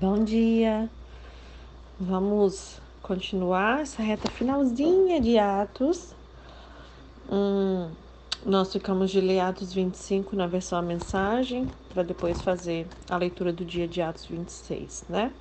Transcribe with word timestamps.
Bom 0.00 0.22
dia. 0.22 0.88
Vamos 1.98 2.80
continuar 3.02 3.80
essa 3.80 4.00
reta 4.00 4.30
finalzinha 4.30 5.20
de 5.20 5.36
Atos. 5.36 6.14
Hum, 7.28 7.90
nós 8.46 8.72
ficamos 8.72 9.10
de 9.10 9.20
ler 9.20 9.40
Atos 9.40 9.72
25 9.72 10.36
na 10.36 10.46
versão 10.46 10.78
a 10.78 10.82
mensagem, 10.82 11.68
para 11.92 12.04
depois 12.04 12.40
fazer 12.40 12.86
a 13.10 13.16
leitura 13.16 13.52
do 13.52 13.64
dia 13.64 13.88
de 13.88 14.00
Atos 14.00 14.26
26, 14.26 15.06
né? 15.08 15.32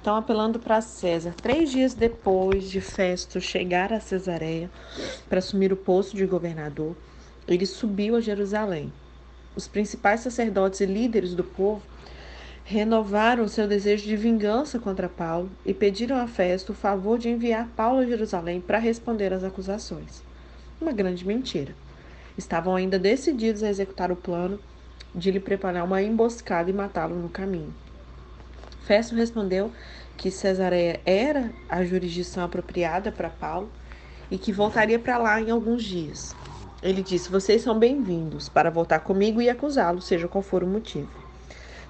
Então, 0.00 0.14
apelando 0.14 0.60
para 0.60 0.80
César, 0.80 1.34
três 1.34 1.68
dias 1.68 1.92
depois 1.92 2.70
de 2.70 2.80
Festo 2.80 3.40
chegar 3.40 3.92
a 3.92 3.98
Cesareia 3.98 4.70
para 5.28 5.40
assumir 5.40 5.72
o 5.72 5.76
posto 5.76 6.16
de 6.16 6.24
governador, 6.24 6.96
ele 7.48 7.66
subiu 7.66 8.14
a 8.14 8.20
Jerusalém. 8.20 8.92
Os 9.56 9.66
principais 9.66 10.20
sacerdotes 10.20 10.78
e 10.78 10.86
líderes 10.86 11.34
do 11.34 11.42
povo 11.42 11.82
renovaram 12.70 13.48
seu 13.48 13.66
desejo 13.66 14.04
de 14.04 14.14
vingança 14.14 14.78
contra 14.78 15.08
Paulo 15.08 15.50
e 15.64 15.72
pediram 15.72 16.18
a 16.18 16.26
Festo 16.26 16.72
o 16.72 16.74
favor 16.74 17.18
de 17.18 17.30
enviar 17.30 17.66
Paulo 17.74 18.00
a 18.00 18.04
Jerusalém 18.04 18.60
para 18.60 18.76
responder 18.76 19.32
às 19.32 19.42
acusações. 19.42 20.22
Uma 20.78 20.92
grande 20.92 21.26
mentira. 21.26 21.74
Estavam 22.36 22.76
ainda 22.76 22.98
decididos 22.98 23.62
a 23.62 23.70
executar 23.70 24.12
o 24.12 24.16
plano 24.16 24.60
de 25.14 25.30
lhe 25.30 25.40
preparar 25.40 25.82
uma 25.82 26.02
emboscada 26.02 26.68
e 26.68 26.74
matá-lo 26.74 27.16
no 27.16 27.30
caminho. 27.30 27.72
Festo 28.82 29.14
respondeu 29.14 29.72
que 30.18 30.30
Cesareia 30.30 31.00
era 31.06 31.50
a 31.70 31.82
jurisdição 31.82 32.44
apropriada 32.44 33.10
para 33.10 33.30
Paulo 33.30 33.70
e 34.30 34.36
que 34.36 34.52
voltaria 34.52 34.98
para 34.98 35.16
lá 35.16 35.40
em 35.40 35.50
alguns 35.50 35.82
dias. 35.82 36.36
Ele 36.82 37.02
disse: 37.02 37.30
Vocês 37.30 37.62
são 37.62 37.78
bem-vindos 37.78 38.50
para 38.50 38.70
voltar 38.70 39.00
comigo 39.00 39.40
e 39.40 39.48
acusá-lo, 39.48 40.02
seja 40.02 40.28
qual 40.28 40.42
for 40.42 40.62
o 40.62 40.66
motivo. 40.66 41.27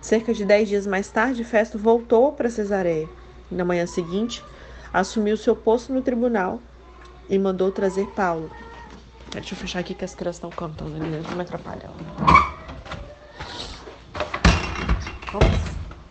Cerca 0.00 0.32
de 0.32 0.44
dez 0.44 0.68
dias 0.68 0.86
mais 0.86 1.10
tarde, 1.10 1.42
Festo 1.44 1.78
voltou 1.78 2.32
para 2.34 2.50
Cesareia. 2.50 3.10
Na 3.50 3.64
manhã 3.64 3.86
seguinte, 3.86 4.48
assumiu 4.92 5.36
seu 5.36 5.56
posto 5.56 5.92
no 5.92 6.02
tribunal 6.02 6.62
e 7.28 7.38
mandou 7.38 7.72
trazer 7.72 8.08
Paulo. 8.08 8.56
Deixa 9.32 9.54
eu 9.54 9.58
fechar 9.58 9.80
aqui 9.80 9.94
que 9.94 10.04
as 10.04 10.14
crianças 10.14 10.36
estão 10.36 10.52
cantando 10.52 10.96
ali 10.96 11.10
dentro, 11.10 11.30
não 11.30 11.36
me 11.36 11.42
atrapalha. 11.42 11.92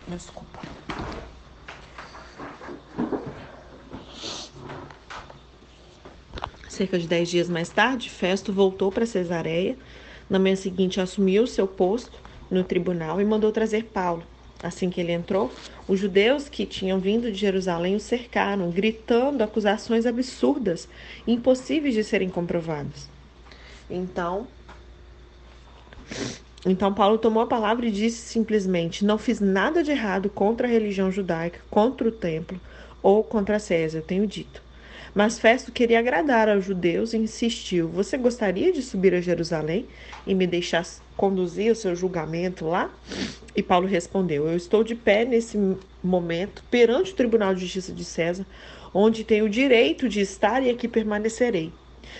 Desculpa. 0.06 0.62
Cerca 6.68 6.98
de 6.98 7.08
dez 7.08 7.28
dias 7.28 7.48
mais 7.48 7.70
tarde, 7.70 8.08
Festo 8.10 8.52
voltou 8.52 8.92
para 8.92 9.06
Cesareia. 9.06 9.78
Na 10.28 10.38
manhã 10.38 10.54
seguinte, 10.56 11.00
assumiu 11.00 11.46
seu 11.46 11.66
posto 11.66 12.22
no 12.50 12.64
tribunal 12.64 13.20
e 13.20 13.24
mandou 13.24 13.52
trazer 13.52 13.84
Paulo. 13.84 14.22
Assim 14.62 14.90
que 14.90 15.00
ele 15.00 15.12
entrou, 15.12 15.52
os 15.86 16.00
judeus 16.00 16.48
que 16.48 16.66
tinham 16.66 16.98
vindo 16.98 17.30
de 17.30 17.38
Jerusalém 17.38 17.94
o 17.94 18.00
cercaram, 18.00 18.70
gritando 18.70 19.42
acusações 19.42 20.04
absurdas, 20.04 20.88
impossíveis 21.26 21.94
de 21.94 22.02
serem 22.02 22.28
comprovadas. 22.28 23.08
Então, 23.88 24.48
então 26.66 26.92
Paulo 26.92 27.18
tomou 27.18 27.42
a 27.42 27.46
palavra 27.46 27.86
e 27.86 27.90
disse 27.90 28.20
simplesmente: 28.28 29.04
Não 29.04 29.16
fiz 29.16 29.38
nada 29.38 29.82
de 29.82 29.92
errado 29.92 30.28
contra 30.28 30.66
a 30.66 30.70
religião 30.70 31.10
judaica, 31.12 31.60
contra 31.70 32.08
o 32.08 32.12
templo 32.12 32.60
ou 33.00 33.22
contra 33.22 33.60
César, 33.60 33.98
eu 33.98 34.02
tenho 34.02 34.26
dito. 34.26 34.67
Mas 35.14 35.38
Festo 35.38 35.72
queria 35.72 35.98
agradar 35.98 36.48
aos 36.48 36.64
judeus 36.64 37.12
e 37.12 37.18
insistiu: 37.18 37.88
Você 37.88 38.16
gostaria 38.16 38.72
de 38.72 38.82
subir 38.82 39.14
a 39.14 39.20
Jerusalém 39.20 39.86
e 40.26 40.34
me 40.34 40.46
deixar 40.46 40.86
conduzir 41.16 41.72
o 41.72 41.76
seu 41.76 41.96
julgamento 41.96 42.66
lá? 42.66 42.90
E 43.56 43.62
Paulo 43.62 43.86
respondeu: 43.86 44.46
Eu 44.46 44.56
estou 44.56 44.84
de 44.84 44.94
pé 44.94 45.24
nesse 45.24 45.58
momento 46.02 46.62
perante 46.70 47.12
o 47.12 47.16
Tribunal 47.16 47.54
de 47.54 47.62
Justiça 47.62 47.92
de 47.92 48.04
César, 48.04 48.46
onde 48.92 49.24
tenho 49.24 49.46
o 49.46 49.50
direito 49.50 50.08
de 50.08 50.20
estar 50.20 50.62
e 50.62 50.70
aqui 50.70 50.86
permanecerei. 50.86 51.72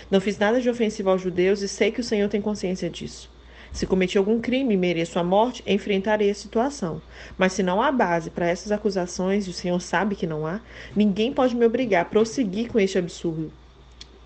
Não 0.09 0.21
fiz 0.21 0.37
nada 0.37 0.59
de 0.59 0.69
ofensivo 0.69 1.09
aos 1.09 1.21
judeus 1.21 1.61
e 1.61 1.67
sei 1.67 1.91
que 1.91 2.01
o 2.01 2.03
Senhor 2.03 2.29
tem 2.29 2.41
consciência 2.41 2.89
disso. 2.89 3.29
Se 3.71 3.85
cometi 3.85 4.17
algum 4.17 4.39
crime 4.39 4.73
e 4.73 4.77
mereço 4.77 5.19
a 5.19 5.23
morte, 5.23 5.63
enfrentarei 5.65 6.29
a 6.29 6.35
situação. 6.35 7.01
Mas 7.37 7.53
se 7.53 7.63
não 7.63 7.81
há 7.81 7.91
base 7.91 8.29
para 8.29 8.47
essas 8.47 8.71
acusações, 8.71 9.45
e 9.45 9.49
o 9.49 9.53
Senhor 9.53 9.79
sabe 9.79 10.15
que 10.15 10.27
não 10.27 10.45
há, 10.45 10.59
ninguém 10.95 11.31
pode 11.31 11.55
me 11.55 11.65
obrigar 11.65 12.01
a 12.01 12.05
prosseguir 12.05 12.71
com 12.71 12.79
este 12.79 12.97
absurdo. 12.97 13.51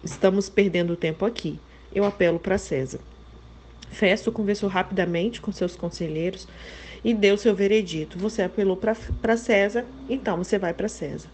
Estamos 0.03 0.49
perdendo 0.49 0.95
tempo 0.95 1.25
aqui. 1.25 1.59
Eu 1.93 2.05
apelo 2.05 2.39
para 2.39 2.57
César. 2.57 2.99
Festo 3.91 4.31
conversou 4.31 4.67
rapidamente 4.69 5.39
com 5.39 5.51
seus 5.51 5.75
conselheiros 5.75 6.47
e 7.03 7.13
deu 7.13 7.37
seu 7.37 7.53
veredito. 7.53 8.17
Você 8.17 8.41
apelou 8.41 8.77
para 8.77 9.37
César, 9.37 9.85
então 10.09 10.37
você 10.37 10.57
vai 10.57 10.73
para 10.73 10.87
César. 10.87 11.29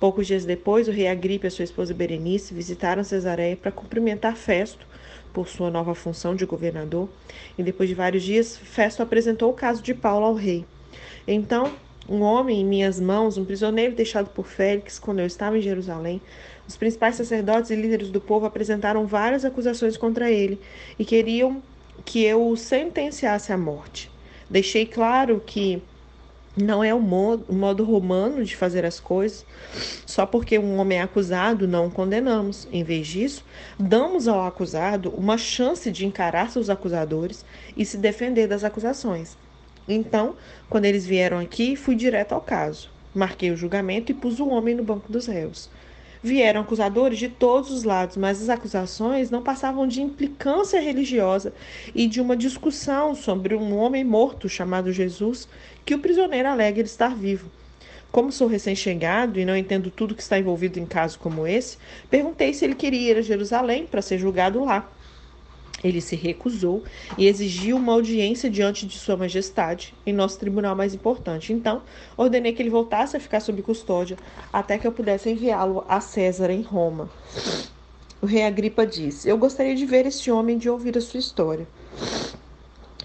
Poucos 0.00 0.26
dias 0.26 0.44
depois, 0.44 0.86
o 0.86 0.92
rei 0.92 1.08
Agripe 1.08 1.44
e 1.46 1.48
a 1.48 1.50
sua 1.50 1.64
esposa 1.64 1.92
Berenice 1.92 2.54
visitaram 2.54 3.02
Cesareia 3.02 3.56
para 3.56 3.72
cumprimentar 3.72 4.36
Festo 4.36 4.86
por 5.32 5.48
sua 5.48 5.70
nova 5.70 5.94
função 5.94 6.34
de 6.34 6.44
governador, 6.44 7.08
e 7.56 7.62
depois 7.62 7.88
de 7.88 7.94
vários 7.94 8.22
dias, 8.22 8.56
Festo 8.56 9.02
apresentou 9.02 9.50
o 9.50 9.54
caso 9.54 9.82
de 9.82 9.94
Paulo 9.94 10.26
ao 10.26 10.34
rei. 10.34 10.64
Então, 11.26 11.72
um 12.08 12.22
homem 12.22 12.60
em 12.60 12.64
minhas 12.64 12.98
mãos, 12.98 13.36
um 13.36 13.44
prisioneiro 13.44 13.94
deixado 13.94 14.30
por 14.30 14.46
Félix 14.46 14.98
quando 14.98 15.18
eu 15.20 15.26
estava 15.26 15.58
em 15.58 15.60
Jerusalém, 15.60 16.20
os 16.66 16.76
principais 16.76 17.16
sacerdotes 17.16 17.70
e 17.70 17.74
líderes 17.74 18.10
do 18.10 18.20
povo 18.20 18.46
apresentaram 18.46 19.06
várias 19.06 19.44
acusações 19.44 19.96
contra 19.96 20.30
ele 20.30 20.58
e 20.98 21.04
queriam 21.04 21.62
que 22.04 22.24
eu 22.24 22.48
o 22.48 22.56
sentenciasse 22.56 23.52
à 23.52 23.58
morte. 23.58 24.10
Deixei 24.48 24.86
claro 24.86 25.42
que 25.44 25.82
não 26.62 26.82
é 26.82 26.92
o 26.92 27.00
modo, 27.00 27.44
o 27.48 27.54
modo 27.54 27.84
romano 27.84 28.44
de 28.44 28.56
fazer 28.56 28.84
as 28.84 28.98
coisas. 28.98 29.44
Só 30.06 30.26
porque 30.26 30.58
um 30.58 30.78
homem 30.78 30.98
é 30.98 31.02
acusado, 31.02 31.68
não 31.68 31.86
o 31.86 31.90
condenamos. 31.90 32.68
Em 32.72 32.82
vez 32.82 33.06
disso, 33.06 33.44
damos 33.78 34.28
ao 34.28 34.44
acusado 34.46 35.10
uma 35.10 35.38
chance 35.38 35.90
de 35.90 36.04
encarar 36.04 36.50
seus 36.50 36.68
acusadores 36.68 37.44
e 37.76 37.84
se 37.84 37.96
defender 37.96 38.46
das 38.46 38.64
acusações. 38.64 39.36
Então, 39.88 40.36
quando 40.68 40.84
eles 40.84 41.06
vieram 41.06 41.38
aqui, 41.38 41.76
fui 41.76 41.94
direto 41.94 42.32
ao 42.32 42.40
caso. 42.40 42.90
Marquei 43.14 43.50
o 43.50 43.56
julgamento 43.56 44.12
e 44.12 44.14
pus 44.14 44.38
o 44.38 44.48
homem 44.48 44.74
no 44.74 44.84
banco 44.84 45.10
dos 45.10 45.26
réus. 45.26 45.70
Vieram 46.22 46.62
acusadores 46.62 47.18
de 47.18 47.28
todos 47.28 47.70
os 47.70 47.84
lados, 47.84 48.16
mas 48.16 48.42
as 48.42 48.48
acusações 48.48 49.30
não 49.30 49.42
passavam 49.42 49.86
de 49.86 50.02
implicância 50.02 50.80
religiosa 50.80 51.52
e 51.94 52.06
de 52.06 52.20
uma 52.20 52.36
discussão 52.36 53.14
sobre 53.14 53.54
um 53.54 53.76
homem 53.76 54.02
morto 54.02 54.48
chamado 54.48 54.92
Jesus, 54.92 55.48
que 55.84 55.94
o 55.94 55.98
prisioneiro 56.00 56.48
alega 56.48 56.80
estar 56.80 57.14
vivo. 57.14 57.48
Como 58.10 58.32
sou 58.32 58.48
recém-chegado 58.48 59.38
e 59.38 59.44
não 59.44 59.56
entendo 59.56 59.90
tudo 59.90 60.14
que 60.14 60.22
está 60.22 60.38
envolvido 60.38 60.80
em 60.80 60.86
caso 60.86 61.18
como 61.18 61.46
esse, 61.46 61.76
perguntei 62.10 62.52
se 62.52 62.64
ele 62.64 62.74
queria 62.74 63.12
ir 63.12 63.18
a 63.18 63.22
Jerusalém 63.22 63.86
para 63.86 64.02
ser 64.02 64.18
julgado 64.18 64.64
lá. 64.64 64.90
Ele 65.82 66.00
se 66.00 66.16
recusou 66.16 66.82
e 67.16 67.26
exigiu 67.26 67.76
uma 67.76 67.92
audiência 67.92 68.50
diante 68.50 68.86
de 68.86 68.98
Sua 68.98 69.16
Majestade, 69.16 69.94
em 70.04 70.12
nosso 70.12 70.38
tribunal 70.38 70.74
mais 70.74 70.94
importante. 70.94 71.52
Então, 71.52 71.82
ordenei 72.16 72.52
que 72.52 72.60
ele 72.60 72.70
voltasse 72.70 73.16
a 73.16 73.20
ficar 73.20 73.40
sob 73.40 73.62
custódia 73.62 74.16
até 74.52 74.76
que 74.76 74.86
eu 74.86 74.92
pudesse 74.92 75.30
enviá-lo 75.30 75.84
a 75.88 76.00
César 76.00 76.50
em 76.50 76.62
Roma. 76.62 77.08
O 78.20 78.26
rei 78.26 78.44
Agripa 78.44 78.84
disse: 78.84 79.28
Eu 79.28 79.38
gostaria 79.38 79.76
de 79.76 79.86
ver 79.86 80.04
este 80.04 80.30
homem 80.30 80.56
e 80.56 80.58
de 80.58 80.68
ouvir 80.68 80.98
a 80.98 81.00
sua 81.00 81.20
história. 81.20 81.68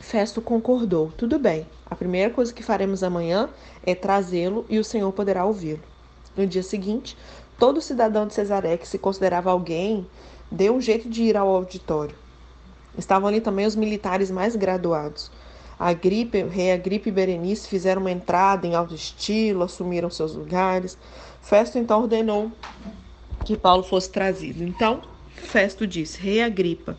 Festo 0.02 0.42
concordou: 0.42 1.12
Tudo 1.16 1.38
bem. 1.38 1.68
A 1.86 1.96
primeira 1.96 2.34
coisa 2.34 2.52
que 2.52 2.64
faremos 2.64 3.04
amanhã 3.04 3.50
é 3.86 3.94
trazê-lo 3.94 4.66
e 4.68 4.80
o 4.80 4.84
Senhor 4.84 5.12
poderá 5.12 5.46
ouvi-lo. 5.46 5.82
No 6.36 6.48
dia 6.48 6.64
seguinte, 6.64 7.16
todo 7.60 7.80
cidadão 7.80 8.26
de 8.26 8.34
Cesaré 8.34 8.78
que 8.78 8.88
se 8.88 8.98
considerava 8.98 9.52
alguém 9.52 10.08
deu 10.52 10.76
um 10.76 10.82
jeito 10.82 11.08
de 11.08 11.22
ir 11.22 11.38
ao 11.38 11.48
auditório. 11.48 12.23
Estavam 12.98 13.28
ali 13.28 13.42
também 13.42 13.66
os 13.66 13.76
militares 13.76 14.30
mais 14.30 14.56
graduados. 14.56 15.32
A 15.80 15.92
gripe, 15.92 16.44
o 16.44 16.48
rei 16.48 16.72
Agripe 16.72 17.10
e 17.10 17.12
Berenice 17.12 17.68
fizeram 17.68 18.02
uma 18.02 18.12
entrada 18.12 18.68
em 18.68 18.76
alto 18.76 18.94
estilo, 18.94 19.64
assumiram 19.64 20.10
seus 20.10 20.36
lugares. 20.36 20.98
Festo 21.42 21.78
então 21.78 22.02
ordenou 22.02 22.52
que 23.44 23.58
Paulo 23.58 23.84
fosse 23.84 24.10
trazido. 24.10 24.64
Então, 24.64 25.02
Festo 25.36 25.86
disse: 25.86 26.22
Rei 26.22 26.42
Agripa 26.42 26.98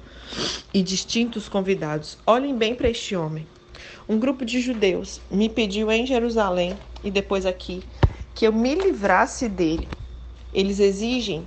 e 0.72 0.82
distintos 0.82 1.48
convidados, 1.48 2.18
olhem 2.26 2.56
bem 2.56 2.74
para 2.74 2.90
este 2.90 3.14
homem. 3.14 3.46
Um 4.08 4.18
grupo 4.18 4.44
de 4.44 4.60
judeus 4.60 5.20
me 5.30 5.48
pediu 5.48 5.90
em 5.90 6.04
Jerusalém 6.04 6.76
e 7.02 7.10
depois 7.10 7.46
aqui 7.46 7.82
que 8.34 8.46
eu 8.46 8.52
me 8.52 8.74
livrasse 8.74 9.48
dele. 9.48 9.88
Eles 10.52 10.78
exigem 10.78 11.46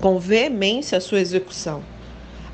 com 0.00 0.18
veemência 0.18 0.96
a 0.96 1.00
sua 1.00 1.20
execução. 1.20 1.91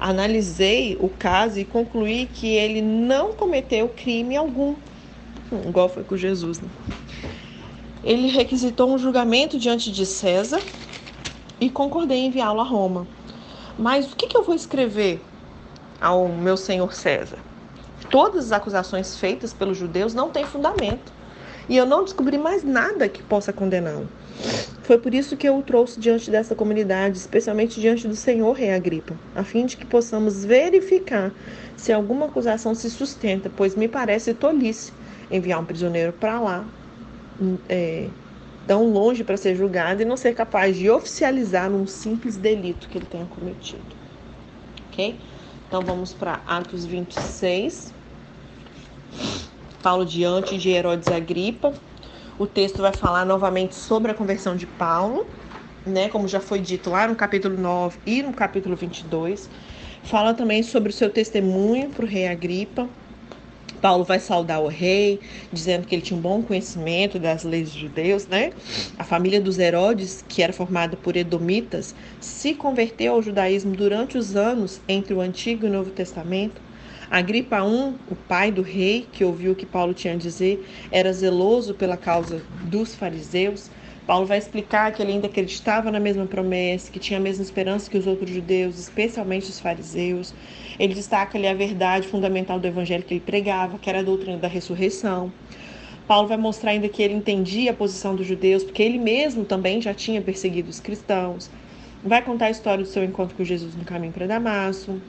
Analisei 0.01 0.97
o 1.01 1.09
caso 1.09 1.59
e 1.59 1.65
concluí 1.65 2.27
que 2.33 2.47
ele 2.47 2.81
não 2.81 3.33
cometeu 3.33 3.89
crime 3.89 4.37
algum, 4.37 4.77
igual 5.67 5.89
foi 5.89 6.05
com 6.05 6.17
Jesus. 6.17 6.61
Né? 6.61 6.69
Ele 8.05 8.29
requisitou 8.29 8.93
um 8.93 8.99
julgamento 8.99 9.59
diante 9.59 9.91
de 9.91 10.07
César 10.07 10.61
e 11.61 11.69
concordei 11.69 12.19
em 12.19 12.27
enviá-lo 12.27 12.61
a 12.61 12.65
Roma. 12.65 13.07
Mas 13.77 14.13
o 14.13 14.17
que, 14.17 14.27
que 14.29 14.37
eu 14.37 14.45
vou 14.45 14.55
escrever 14.55 15.21
ao 16.01 16.29
meu 16.29 16.57
senhor 16.57 16.93
César? 16.95 17.39
Todas 18.09 18.47
as 18.47 18.53
acusações 18.53 19.17
feitas 19.17 19.53
pelos 19.53 19.77
judeus 19.77 20.15
não 20.15 20.31
têm 20.31 20.45
fundamento. 20.45 21.13
e 21.69 21.77
eu 21.77 21.85
não 21.85 22.03
descobri 22.03 22.39
mais 22.39 22.65
nada 22.65 23.09
que 23.11 23.23
possa 23.23 23.53
condená-lo. 23.53 24.09
Foi 24.89 24.97
por 24.97 25.13
isso 25.13 25.37
que 25.37 25.47
eu 25.47 25.59
o 25.59 25.63
trouxe 25.63 26.01
diante 26.01 26.31
dessa 26.31 26.55
comunidade, 26.55 27.19
especialmente 27.19 27.79
diante 27.79 28.09
do 28.09 28.17
Senhor 28.17 28.51
Rei 28.53 28.73
Agripa, 28.73 29.15
a 29.35 29.45
fim 29.45 29.67
de 29.67 29.77
que 29.77 29.85
possamos 29.85 30.47
verificar 30.47 31.31
se 31.77 31.93
alguma 31.93 32.25
acusação 32.25 32.75
se 32.75 32.89
sustenta, 32.89 33.51
pois 33.55 33.75
me 33.75 33.87
parece 33.87 34.33
tolice 34.33 34.91
enviar 35.31 35.61
um 35.61 35.65
prisioneiro 35.67 36.15
para 36.15 36.41
lá, 36.41 36.65
é, 37.69 38.09
tão 38.67 38.91
longe 38.91 39.23
para 39.23 39.37
ser 39.37 39.55
julgado 39.55 40.01
e 40.01 40.07
não 40.07 40.17
ser 40.17 40.35
capaz 40.35 40.75
de 40.75 40.89
oficializar 40.89 41.71
um 41.71 41.87
simples 41.87 42.39
delito 42.39 42.89
que 42.89 42.97
ele 42.97 43.05
tenha 43.05 43.27
cometido. 43.27 43.83
Ok? 44.91 45.21
Então 45.69 45.83
vamos 45.83 46.15
para 46.15 46.41
Atos 46.47 46.87
26. 46.87 47.93
Paulo 49.83 50.07
diante 50.07 50.57
de 50.57 50.71
Herodes 50.71 51.09
Agripa. 51.09 51.75
O 52.39 52.47
texto 52.47 52.81
vai 52.81 52.93
falar 52.93 53.27
novamente 53.27 53.75
sobre 53.75 54.13
a 54.13 54.15
conversão 54.15 54.55
de 54.55 54.65
Paulo, 54.65 55.27
né, 55.85 56.09
como 56.09 56.29
já 56.29 56.39
foi 56.39 56.61
dito 56.61 56.89
lá 56.89 57.09
no 57.09 57.17
capítulo 57.17 57.61
9 57.61 57.99
e 58.07 58.23
no 58.23 58.33
capítulo 58.33 58.77
22. 58.77 59.51
Fala 60.05 60.33
também 60.33 60.63
sobre 60.63 60.91
o 60.91 60.93
seu 60.93 61.11
testemunho 61.11 61.91
para 61.91 62.05
o 62.05 62.09
rei 62.09 62.29
Agripa. 62.29 62.89
Paulo 63.83 64.05
vai 64.05 64.21
saudar 64.21 64.61
o 64.61 64.69
rei, 64.69 65.19
dizendo 65.53 65.85
que 65.85 65.97
ele 65.97 66.03
tinha 66.03 66.17
um 66.17 66.23
bom 66.23 66.41
conhecimento 66.41 67.19
das 67.19 67.43
leis 67.43 67.71
dos 67.71 67.81
judeus, 67.81 68.29
né? 68.29 68.53
A 68.97 69.03
família 69.03 69.41
dos 69.41 69.59
Herodes, 69.59 70.25
que 70.29 70.41
era 70.41 70.53
formada 70.53 70.97
por 70.97 71.17
edomitas, 71.17 71.93
se 72.21 72.55
converteu 72.55 73.15
ao 73.15 73.23
judaísmo 73.23 73.75
durante 73.75 74.17
os 74.17 74.37
anos 74.37 74.81
entre 74.89 75.13
o 75.13 75.21
Antigo 75.21 75.67
e 75.67 75.69
o 75.69 75.73
Novo 75.73 75.91
Testamento. 75.91 76.68
Agripa 77.11 77.57
I, 77.59 77.95
o 78.07 78.15
pai 78.15 78.53
do 78.53 78.61
rei, 78.61 79.09
que 79.11 79.25
ouviu 79.25 79.53
o 79.53 79.55
que 79.57 79.65
Paulo 79.65 79.95
tinha 79.95 80.13
a 80.13 80.17
dizer, 80.17 80.69
era 80.91 81.13
zeloso 81.13 81.75
pela 81.75 81.97
causa 81.97 82.43
dos 82.63 82.95
fariseus. 82.95 83.71
Paulo 84.07 84.27
vai 84.27 84.39
explicar 84.39 84.93
que 84.93 85.03
ele 85.03 85.13
ainda 85.13 85.27
acreditava 85.27 85.91
na 85.91 86.01
mesma 86.01 86.27
promessa, 86.27 86.91
que 86.91 86.99
tinha 86.99 87.19
a 87.19 87.23
mesma 87.23 87.43
esperança 87.43 87.91
que 87.91 87.97
os 87.97 88.07
outros 88.07 88.31
judeus, 88.31 88.79
especialmente 88.79 89.51
os 89.51 89.61
fariseus. 89.61 90.35
Ele 90.79 90.95
destaca 90.95 91.37
ali 91.39 91.47
a 91.47 91.55
verdade 91.55 92.09
fundamental 92.09 92.59
do 92.59 92.67
evangelho 92.67 93.05
que 93.05 93.15
ele 93.15 93.21
pregava, 93.21 93.79
que 93.79 93.89
era 93.89 94.01
a 94.01 94.03
doutrina 94.03 94.39
da 94.39 94.49
ressurreição. 94.49 95.33
Paulo 96.07 96.29
vai 96.29 96.39
mostrar 96.39 96.71
ainda 96.71 96.89
que 96.89 97.03
ele 97.03 97.15
entendia 97.15 97.71
a 97.71 97.75
posição 97.75 98.15
dos 98.17 98.27
judeus, 98.27 98.65
porque 98.65 98.83
ele 98.83 98.99
mesmo 98.99 99.45
também 99.45 99.81
já 99.81 99.93
tinha 99.93 100.23
perseguido 100.23 100.71
os 100.71 100.81
cristãos. 100.81 101.51
Vai 102.03 102.23
contar 102.23 102.47
a 102.47 102.51
história 102.51 102.83
do 102.85 102.89
seu 102.89 103.05
encontro 103.05 103.37
com 103.37 103.45
Jesus 103.45 103.75
no 103.77 103.85
caminho 103.85 104.13
para 104.13 104.27
Damasco. 104.27 105.03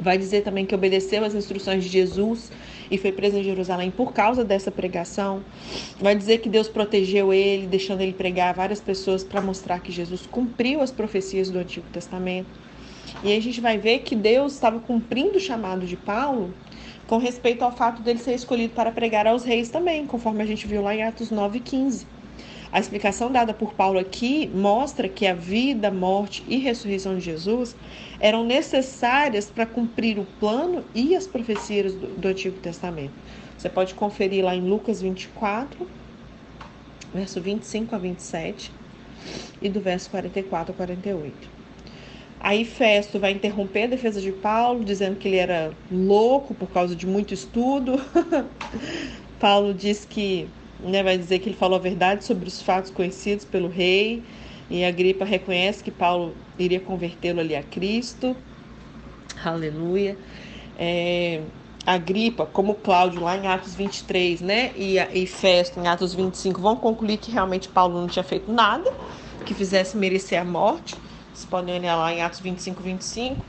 Vai 0.00 0.16
dizer 0.16 0.42
também 0.42 0.64
que 0.64 0.74
obedeceu 0.74 1.24
às 1.24 1.34
instruções 1.34 1.82
de 1.82 1.90
Jesus 1.90 2.52
e 2.90 2.96
foi 2.96 3.12
preso 3.12 3.36
em 3.36 3.42
Jerusalém 3.42 3.90
por 3.90 4.12
causa 4.12 4.44
dessa 4.44 4.70
pregação. 4.70 5.42
Vai 6.00 6.14
dizer 6.14 6.38
que 6.38 6.48
Deus 6.48 6.68
protegeu 6.68 7.32
ele, 7.32 7.66
deixando 7.66 8.00
ele 8.00 8.12
pregar 8.12 8.50
a 8.50 8.52
várias 8.52 8.80
pessoas 8.80 9.24
para 9.24 9.40
mostrar 9.40 9.80
que 9.80 9.90
Jesus 9.90 10.26
cumpriu 10.26 10.80
as 10.80 10.90
profecias 10.90 11.50
do 11.50 11.58
Antigo 11.58 11.86
Testamento. 11.92 12.48
E 13.24 13.32
aí 13.32 13.38
a 13.38 13.42
gente 13.42 13.60
vai 13.60 13.78
ver 13.78 14.00
que 14.00 14.14
Deus 14.14 14.52
estava 14.52 14.78
cumprindo 14.78 15.38
o 15.38 15.40
chamado 15.40 15.86
de 15.86 15.96
Paulo 15.96 16.54
com 17.08 17.16
respeito 17.16 17.62
ao 17.62 17.72
fato 17.72 18.02
dele 18.02 18.18
ser 18.18 18.34
escolhido 18.34 18.74
para 18.74 18.92
pregar 18.92 19.26
aos 19.26 19.42
reis 19.42 19.70
também, 19.70 20.06
conforme 20.06 20.42
a 20.42 20.46
gente 20.46 20.66
viu 20.66 20.82
lá 20.82 20.94
em 20.94 21.02
Atos 21.02 21.30
9, 21.30 21.58
15. 21.58 22.17
A 22.70 22.78
explicação 22.78 23.32
dada 23.32 23.54
por 23.54 23.72
Paulo 23.72 23.98
aqui 23.98 24.50
mostra 24.54 25.08
que 25.08 25.26
a 25.26 25.34
vida, 25.34 25.90
morte 25.90 26.44
e 26.46 26.58
ressurreição 26.58 27.16
de 27.16 27.24
Jesus 27.24 27.74
eram 28.20 28.44
necessárias 28.44 29.46
para 29.46 29.64
cumprir 29.64 30.18
o 30.18 30.26
plano 30.38 30.84
e 30.94 31.16
as 31.16 31.26
profecias 31.26 31.94
do, 31.94 32.08
do 32.08 32.28
Antigo 32.28 32.58
Testamento. 32.60 33.14
Você 33.56 33.70
pode 33.70 33.94
conferir 33.94 34.44
lá 34.44 34.54
em 34.54 34.60
Lucas 34.60 35.00
24, 35.00 35.88
verso 37.14 37.40
25 37.40 37.94
a 37.94 37.98
27 37.98 38.70
e 39.62 39.68
do 39.68 39.80
verso 39.80 40.10
44 40.10 40.72
a 40.72 40.76
48. 40.76 41.58
Aí 42.40 42.64
Festo 42.64 43.18
vai 43.18 43.32
interromper 43.32 43.84
a 43.84 43.88
defesa 43.88 44.20
de 44.20 44.30
Paulo, 44.30 44.84
dizendo 44.84 45.16
que 45.16 45.26
ele 45.26 45.38
era 45.38 45.72
louco 45.90 46.54
por 46.54 46.68
causa 46.68 46.94
de 46.94 47.06
muito 47.06 47.34
estudo. 47.34 48.00
Paulo 49.40 49.74
diz 49.74 50.04
que 50.04 50.48
né, 50.80 51.02
vai 51.02 51.18
dizer 51.18 51.38
que 51.38 51.48
ele 51.48 51.56
falou 51.56 51.76
a 51.76 51.80
verdade 51.80 52.24
sobre 52.24 52.48
os 52.48 52.62
fatos 52.62 52.90
conhecidos 52.90 53.44
pelo 53.44 53.68
rei, 53.68 54.24
e 54.70 54.84
a 54.84 54.90
Gripa 54.90 55.24
reconhece 55.24 55.82
que 55.82 55.90
Paulo 55.90 56.34
iria 56.58 56.80
convertê-lo 56.80 57.40
ali 57.40 57.56
a 57.56 57.62
Cristo. 57.62 58.36
Aleluia. 59.42 60.18
É, 60.78 61.40
a 61.86 61.96
Gripa, 61.96 62.44
como 62.44 62.74
Cláudio 62.74 63.22
lá 63.22 63.36
em 63.36 63.46
Atos 63.46 63.74
23, 63.74 64.42
né, 64.42 64.72
e, 64.76 64.98
e 64.98 65.26
Festo 65.26 65.80
em 65.80 65.88
Atos 65.88 66.14
25, 66.14 66.60
vão 66.60 66.76
concluir 66.76 67.16
que 67.16 67.30
realmente 67.30 67.68
Paulo 67.68 67.98
não 67.98 68.06
tinha 68.06 68.22
feito 68.22 68.52
nada 68.52 68.92
que 69.44 69.54
fizesse 69.54 69.96
merecer 69.96 70.40
a 70.40 70.44
morte. 70.44 70.94
Vocês 71.32 71.46
podem 71.46 71.74
olhar 71.74 71.96
lá 71.96 72.12
em 72.12 72.20
Atos 72.20 72.40
25, 72.40 72.82
25 72.82 73.44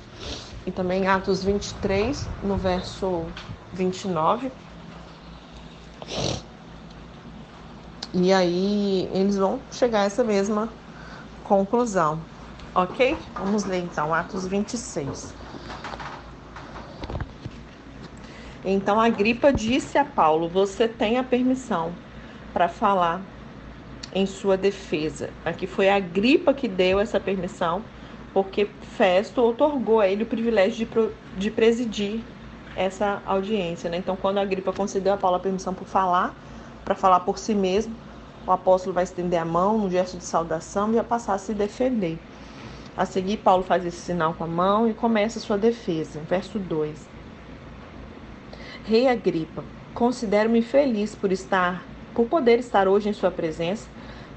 e 0.65 0.71
também 0.71 1.03
em 1.03 1.07
Atos 1.07 1.43
23, 1.43 2.29
no 2.41 2.55
verso 2.55 3.25
29. 3.73 4.49
E 8.13 8.33
aí 8.33 9.09
eles 9.13 9.37
vão 9.37 9.59
chegar 9.71 10.01
a 10.01 10.05
essa 10.05 10.23
mesma 10.23 10.69
conclusão. 11.43 12.19
Ok? 12.73 13.17
Vamos 13.37 13.65
ler 13.65 13.79
então 13.79 14.13
Atos 14.13 14.47
26. 14.47 15.33
Então 18.65 18.99
a 18.99 19.09
gripa 19.09 19.53
disse 19.53 19.97
a 19.97 20.05
Paulo: 20.05 20.49
Você 20.49 20.87
tem 20.87 21.17
a 21.17 21.23
permissão 21.23 21.93
para 22.53 22.67
falar 22.67 23.21
em 24.13 24.25
sua 24.25 24.57
defesa. 24.57 25.29
Aqui 25.45 25.67
foi 25.67 25.89
a 25.89 25.99
gripa 25.99 26.53
que 26.53 26.67
deu 26.67 26.99
essa 26.99 27.19
permissão, 27.19 27.83
porque 28.33 28.65
Festo 28.97 29.41
otorgou 29.41 29.99
a 29.99 30.07
ele 30.07 30.23
o 30.23 30.25
privilégio 30.25 30.85
de, 30.85 31.09
de 31.37 31.51
presidir 31.51 32.21
essa 32.75 33.21
audiência. 33.25 33.89
Né? 33.89 33.97
Então, 33.97 34.15
quando 34.15 34.39
a 34.39 34.45
gripa 34.45 34.73
concedeu 34.73 35.13
a 35.13 35.17
Paulo 35.17 35.37
a 35.37 35.39
permissão 35.39 35.73
por 35.73 35.87
falar, 35.87 36.33
para 36.89 36.95
falar 36.95 37.19
por 37.19 37.37
si 37.37 37.53
mesmo, 37.53 37.93
o 38.47 38.51
apóstolo 38.51 38.95
vai 38.95 39.03
estender 39.03 39.39
a 39.39 39.45
mão 39.45 39.77
num 39.77 39.91
gesto 39.91 40.17
de 40.17 40.23
saudação 40.23 40.89
e 40.89 40.95
vai 40.95 41.03
passar 41.03 41.35
a 41.35 41.37
se 41.37 41.53
defender. 41.53 42.17
A 42.97 43.05
seguir, 43.05 43.37
Paulo 43.37 43.61
faz 43.61 43.85
esse 43.85 43.97
sinal 43.97 44.33
com 44.33 44.43
a 44.43 44.47
mão 44.47 44.89
e 44.89 44.93
começa 44.95 45.37
a 45.37 45.41
sua 45.41 45.55
defesa. 45.55 46.19
Verso 46.27 46.57
2. 46.57 47.07
Rei 48.85 49.07
Agripa, 49.07 49.63
considero-me 49.93 50.63
feliz 50.63 51.13
por 51.13 51.31
estar, 51.31 51.83
por 52.15 52.25
poder 52.25 52.57
estar 52.57 52.87
hoje 52.87 53.07
em 53.07 53.13
sua 53.13 53.29
presença 53.29 53.87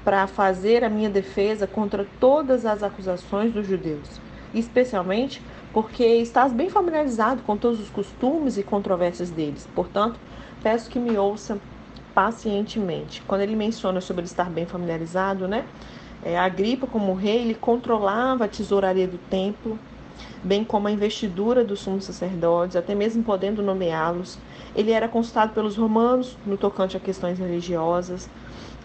para 0.03 0.27
fazer 0.27 0.83
a 0.83 0.89
minha 0.91 1.09
defesa 1.09 1.65
contra 1.65 2.05
todas 2.19 2.67
as 2.67 2.83
acusações 2.83 3.51
dos 3.51 3.65
judeus, 3.65 4.21
especialmente 4.53 5.41
porque 5.73 6.05
estás 6.05 6.53
bem 6.53 6.69
familiarizado 6.69 7.41
com 7.41 7.57
todos 7.57 7.79
os 7.79 7.89
costumes 7.89 8.59
e 8.59 8.63
controvérsias 8.63 9.31
deles. 9.31 9.67
Portanto, 9.73 10.19
peço 10.61 10.87
que 10.87 10.99
me 10.99 11.17
ouça 11.17 11.57
pacientemente. 12.13 13.21
Quando 13.27 13.41
ele 13.41 13.55
menciona 13.55 13.99
sobre 14.01 14.21
ele 14.21 14.29
estar 14.29 14.49
bem 14.49 14.65
familiarizado, 14.65 15.47
né? 15.47 15.65
É, 16.23 16.37
Agripa, 16.37 16.87
como 16.87 17.13
rei, 17.13 17.41
ele 17.41 17.55
controlava 17.55 18.45
a 18.45 18.47
tesouraria 18.47 19.07
do 19.07 19.17
templo, 19.17 19.77
bem 20.43 20.63
como 20.63 20.87
a 20.87 20.91
investidura 20.91 21.63
dos 21.63 21.81
sumos 21.81 22.05
sacerdotes, 22.05 22.75
até 22.75 22.95
mesmo 22.95 23.23
podendo 23.23 23.61
nomeá-los. 23.61 24.37
Ele 24.75 24.91
era 24.91 25.07
consultado 25.07 25.53
pelos 25.53 25.75
romanos 25.75 26.37
no 26.45 26.57
tocante 26.57 26.95
a 26.95 26.99
questões 26.99 27.39
religiosas. 27.39 28.29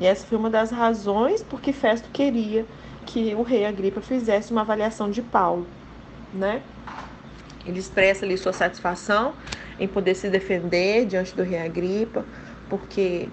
E 0.00 0.06
essa 0.06 0.26
foi 0.26 0.37
uma 0.37 0.50
das 0.50 0.70
razões 0.70 1.42
por 1.42 1.61
que 1.61 1.73
Festo 1.73 2.08
queria 2.12 2.66
que 3.06 3.35
o 3.35 3.42
rei 3.42 3.64
Agripa 3.64 4.00
fizesse 4.00 4.52
uma 4.52 4.61
avaliação 4.61 5.11
de 5.11 5.23
Paulo, 5.23 5.66
né? 6.32 6.62
Ele 7.64 7.78
expressa 7.78 8.25
ali 8.25 8.37
sua 8.37 8.52
satisfação 8.52 9.32
em 9.78 9.87
poder 9.87 10.14
se 10.14 10.28
defender 10.28 11.06
diante 11.06 11.35
do 11.35 11.42
rei 11.42 11.61
Agripa, 11.61 12.25
porque 12.68 13.28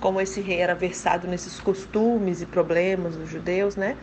como 0.00 0.20
esse 0.20 0.40
rei 0.40 0.58
era 0.58 0.74
versado 0.74 1.28
nesses 1.28 1.60
costumes 1.60 2.42
e 2.42 2.46
problemas 2.46 3.16
dos 3.16 3.28
judeus, 3.28 3.76
né? 3.76 3.96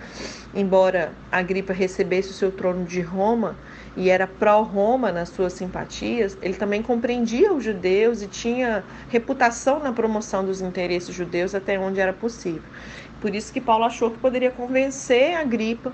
Embora 0.53 1.11
Agripa 1.29 1.73
recebesse 1.73 2.31
o 2.31 2.33
seu 2.33 2.51
trono 2.53 2.85
de 2.85 3.01
Roma 3.01 3.57
e 3.97 4.09
era 4.09 4.25
pró-Roma 4.25 5.11
nas 5.11 5.27
suas 5.29 5.53
simpatias, 5.53 6.37
ele 6.41 6.53
também 6.53 6.81
compreendia 6.81 7.53
os 7.53 7.65
judeus 7.65 8.21
e 8.21 8.27
tinha 8.27 8.85
reputação 9.09 9.79
na 9.81 9.91
promoção 9.91 10.45
dos 10.45 10.61
interesses 10.61 11.13
judeus 11.13 11.53
até 11.53 11.77
onde 11.77 11.99
era 11.99 12.13
possível. 12.13 12.63
Por 13.19 13.35
isso 13.35 13.51
que 13.51 13.59
Paulo 13.59 13.83
achou 13.83 14.09
que 14.09 14.19
poderia 14.19 14.51
convencer 14.51 15.35
Agripa 15.35 15.93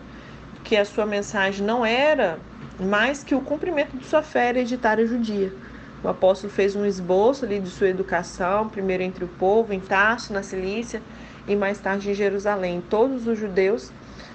que 0.63 0.77
a 0.77 0.85
sua 0.85 1.05
mensagem 1.05 1.65
não 1.65 1.83
era 1.85 2.39
mais 2.79 3.23
que 3.23 3.33
o 3.33 3.41
cumprimento 3.41 3.97
de 3.97 4.05
sua 4.05 4.21
fé 4.21 4.49
hereditária 4.49 5.05
judia 5.07 5.51
o 6.03 6.07
apóstolo 6.07 6.51
fez 6.51 6.75
um 6.75 6.85
esboço 6.85 7.45
ali 7.45 7.59
de 7.59 7.69
sua 7.69 7.89
educação, 7.89 8.69
primeiro 8.69 9.03
entre 9.03 9.23
o 9.23 9.27
povo, 9.27 9.73
em 9.73 9.79
Tarso, 9.79 10.33
na 10.33 10.43
Cilícia, 10.43 11.01
e 11.47 11.55
mais 11.55 11.79
tarde 11.79 12.11
em 12.11 12.13
Jerusalém. 12.13 12.83
Todos 12.89 13.27
os 13.27 13.37
judeus 13.37 13.91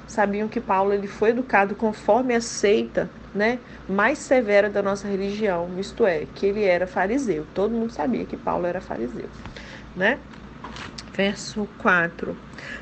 sabiam 0.07 0.49
que 0.49 0.61
Paulo 0.61 0.93
ele 0.93 1.07
foi 1.07 1.31
educado 1.31 1.75
conforme 1.75 2.35
a 2.35 2.41
seita 2.41 3.09
né, 3.35 3.61
mais 3.89 4.19
severa 4.19 4.69
da 4.69 4.83
nossa 4.83 5.07
religião, 5.07 5.69
isto 5.79 6.05
é, 6.05 6.27
que 6.35 6.47
ele 6.47 6.65
era 6.65 6.87
fariseu. 6.87 7.47
Todo 7.55 7.73
mundo 7.73 7.93
sabia 7.93 8.25
que 8.25 8.37
Paulo 8.37 8.67
era 8.67 8.81
fariseu. 8.81 9.29
Né? 9.97 10.19
Verso 11.15 11.69
4: 11.79 12.37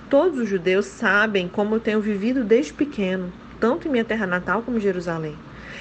Todos 0.09 0.39
os 0.39 0.49
judeus 0.49 0.87
sabem 0.87 1.49
como 1.49 1.75
eu 1.75 1.81
tenho 1.81 2.01
vivido 2.01 2.45
desde 2.45 2.73
pequeno, 2.73 3.33
tanto 3.61 3.87
em 3.87 3.91
minha 3.91 4.05
terra 4.05 4.27
natal 4.27 4.63
como 4.63 4.79
em 4.79 4.81
Jerusalém. 4.81 5.37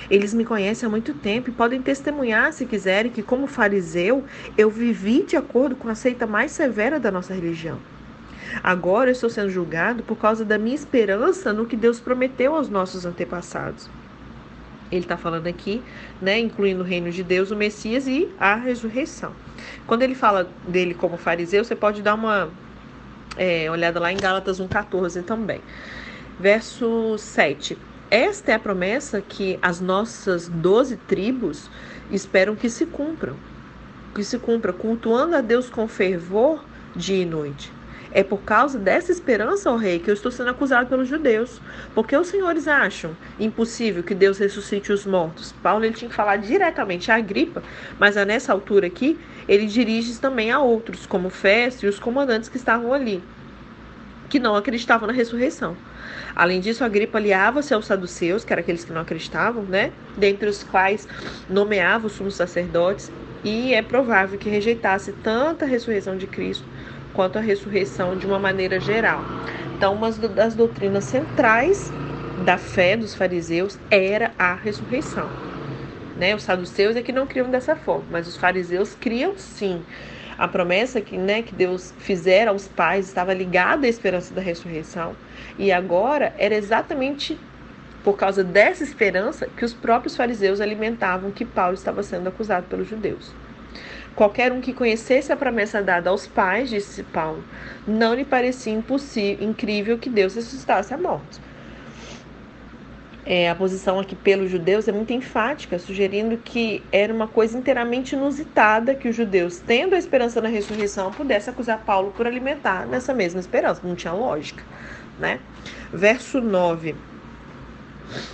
Eles 0.10 0.34
me 0.34 0.46
conhecem 0.46 0.88
há 0.88 0.90
muito 0.90 1.14
tempo 1.14 1.50
e 1.50 1.54
podem 1.54 1.82
testemunhar, 1.82 2.54
se 2.54 2.66
quiserem, 2.66 3.12
que, 3.12 3.22
como 3.22 3.46
fariseu, 3.46 4.24
eu 4.58 4.70
vivi 4.70 5.24
de 5.24 5.36
acordo 5.36 5.76
com 5.76 5.90
a 5.90 5.96
seita 5.96 6.26
mais 6.26 6.52
severa 6.52 7.00
da 7.00 7.12
nossa 7.12 7.34
religião. 7.34 7.78
Agora 8.64 9.10
eu 9.10 9.14
estou 9.14 9.30
sendo 9.30 9.50
julgado 9.50 10.04
por 10.04 10.16
causa 10.16 10.46
da 10.46 10.58
minha 10.58 10.76
esperança 10.76 11.52
no 11.52 11.66
que 11.66 11.76
Deus 11.76 12.00
prometeu 12.00 12.56
aos 12.56 12.70
nossos 12.70 13.06
antepassados. 13.06 13.90
Ele 14.90 15.02
está 15.02 15.18
falando 15.18 15.48
aqui, 15.48 15.84
né, 16.22 16.40
incluindo 16.40 16.82
o 16.82 16.86
reino 16.86 17.12
de 17.12 17.24
Deus, 17.24 17.52
o 17.52 17.56
Messias 17.58 18.08
e 18.08 18.34
a 18.40 18.56
ressurreição. 18.56 19.34
Quando 19.86 20.04
ele 20.04 20.16
fala 20.16 20.50
dele 20.66 20.94
como 20.94 21.18
fariseu, 21.18 21.64
você 21.66 21.76
pode 21.76 22.02
dar 22.02 22.16
uma 22.16 22.50
é, 23.36 23.70
olhada 23.70 24.00
lá 24.00 24.12
em 24.12 24.18
Gálatas 24.18 24.60
1,14 24.60 25.24
também. 25.24 25.60
Verso 26.40 27.18
7. 27.18 27.78
Esta 28.10 28.54
é 28.54 28.56
a 28.56 28.60
promessa 28.60 29.22
que 29.22 29.60
as 29.62 29.82
nossas 29.82 30.48
doze 30.48 30.96
tribos 30.96 31.70
esperam 32.10 32.56
que 32.56 32.70
se 32.70 32.86
cumpram. 32.86 33.36
Que 34.16 34.24
se 34.24 34.40
cumpra, 34.40 34.72
cultuando 34.72 35.36
a 35.36 35.42
Deus 35.42 35.70
com 35.70 35.90
fervor 35.90 36.64
dia 36.96 37.24
e 37.24 37.26
noite. 37.26 37.70
É 38.14 38.24
por 38.24 38.38
causa 38.44 38.80
dessa 38.80 39.12
esperança, 39.12 39.70
ó 39.70 39.76
rei, 39.76 40.00
que 40.00 40.10
eu 40.10 40.14
estou 40.14 40.32
sendo 40.32 40.50
acusado 40.50 40.88
pelos 40.88 41.10
judeus. 41.10 41.62
Porque 41.94 42.16
os 42.16 42.30
senhores 42.30 42.66
acham 42.66 43.12
impossível 43.38 44.02
que 44.02 44.16
Deus 44.16 44.38
ressuscite 44.38 44.94
os 44.94 45.06
mortos. 45.06 45.54
Paulo 45.62 45.84
ele 45.84 45.94
tinha 45.94 46.08
que 46.08 46.16
falar 46.16 46.38
diretamente 46.38 47.12
a 47.12 47.16
Agripa, 47.16 47.62
mas 48.00 48.16
nessa 48.16 48.54
altura 48.54 48.88
aqui, 48.88 49.20
ele 49.50 49.66
dirige 49.66 50.18
também 50.18 50.50
a 50.50 50.62
outros, 50.62 51.06
como 51.06 51.30
Festo 51.30 51.86
e 51.86 51.90
os 51.90 52.00
comandantes 52.00 52.48
que 52.48 52.58
estavam 52.58 52.94
ali, 52.94 53.22
que 54.30 54.40
não 54.40 54.56
acreditavam 54.56 55.08
na 55.08 55.14
ressurreição. 55.14 55.76
Além 56.36 56.60
disso, 56.60 56.84
Agripa 56.84 57.18
aliava-se 57.18 57.74
aos 57.74 57.86
saduceus, 57.86 58.44
que 58.44 58.54
eram 58.54 58.62
aqueles 58.62 58.84
que 58.84 58.94
não 58.94 59.02
acreditavam, 59.02 59.64
né? 59.64 59.92
Dentre 60.16 60.48
os 60.50 60.64
quais 60.64 61.08
nomeava 61.50 62.08
os 62.08 62.14
sumos 62.14 62.36
sacerdotes, 62.36 63.12
e 63.44 63.74
é 63.74 63.82
provável 63.82 64.38
que 64.38 64.50
rejeitasse 64.50 65.14
tanto 65.24 65.64
a 65.64 65.68
ressurreição 65.68 66.18
de 66.18 66.28
Cristo 66.28 66.66
quanto 67.14 67.38
a 67.38 67.42
ressurreição 67.42 68.16
de 68.16 68.28
uma 68.28 68.38
maneira 68.38 68.80
geral. 68.80 69.24
Então, 69.76 69.94
uma 69.94 70.12
das 70.12 70.54
doutrinas 70.54 71.06
centrais 71.06 71.92
da 72.46 72.58
fé 72.58 72.96
dos 72.96 73.16
fariseus 73.16 73.80
era 73.90 74.32
a 74.38 74.54
ressurreição. 74.54 75.28
Né? 76.18 76.36
Os 76.36 76.44
saduceus 76.44 76.96
é 76.96 77.02
que 77.02 77.12
não 77.12 77.28
criam 77.28 77.50
dessa 77.50 77.76
forma, 77.76 78.06
mas 78.12 78.28
os 78.28 78.38
fariseus 78.38 78.96
criam 78.96 79.34
sim. 79.38 79.82
A 80.38 80.48
promessa 80.48 81.02
que, 81.02 81.18
né, 81.18 81.42
que 81.42 81.56
Deus 81.56 81.94
fizera 81.98 82.52
aos 82.52 82.68
pais 82.68 83.08
estava 83.08 83.34
ligada 83.34 83.88
à 83.88 83.90
esperança 83.90 84.34
da 84.34 84.42
ressurreição. 84.42 85.16
E 85.58 85.72
agora 85.72 86.34
era 86.38 86.56
exatamente 86.56 87.38
por 88.04 88.16
causa 88.16 88.44
dessa 88.44 88.84
esperança 88.84 89.48
que 89.48 89.66
os 89.66 89.74
próprios 89.74 90.16
fariseus 90.16 90.62
alimentavam 90.62 91.32
que 91.32 91.44
Paulo 91.46 91.74
estava 91.74 92.04
sendo 92.04 92.30
acusado 92.30 92.68
pelos 92.68 92.88
judeus. 92.88 93.36
Qualquer 94.16 94.52
um 94.52 94.62
que 94.62 94.74
conhecesse 94.74 95.32
a 95.32 95.38
promessa 95.38 95.84
dada 95.84 96.10
aos 96.10 96.26
pais, 96.28 96.70
disse 96.70 97.04
Paulo, 97.04 97.48
não 97.86 98.14
lhe 98.14 98.26
parecia 98.26 98.74
impossível, 98.74 99.46
incrível 99.48 100.00
que 100.00 100.10
Deus 100.10 100.36
ressuscitasse 100.36 100.94
a 100.94 100.98
morte. 100.98 101.40
É, 103.30 103.50
a 103.50 103.56
posição 103.56 104.00
aqui 104.00 104.16
pelos 104.16 104.50
judeus 104.50 104.88
é 104.88 104.92
muito 104.94 105.12
enfática, 105.12 105.78
sugerindo 105.78 106.38
que 106.38 106.82
era 106.94 107.14
uma 107.14 107.28
coisa 107.28 107.58
inteiramente 107.58 108.16
inusitada 108.16 108.96
que 108.96 109.10
os 109.10 109.16
judeus, 109.18 109.60
tendo 109.60 109.96
a 109.96 109.98
esperança 109.98 110.40
na 110.40 110.48
ressurreição, 110.48 111.12
pudessem 111.12 111.52
acusar 111.52 111.84
Paulo 111.84 112.14
por 112.16 112.26
alimentar 112.26 112.88
nessa 112.88 113.14
mesma 113.14 113.42
esperança. 113.42 113.82
Não 113.84 113.96
tinha 113.96 114.14
lógica, 114.14 114.64
né? 115.20 115.42
Verso 115.92 116.40
9. 116.40 116.96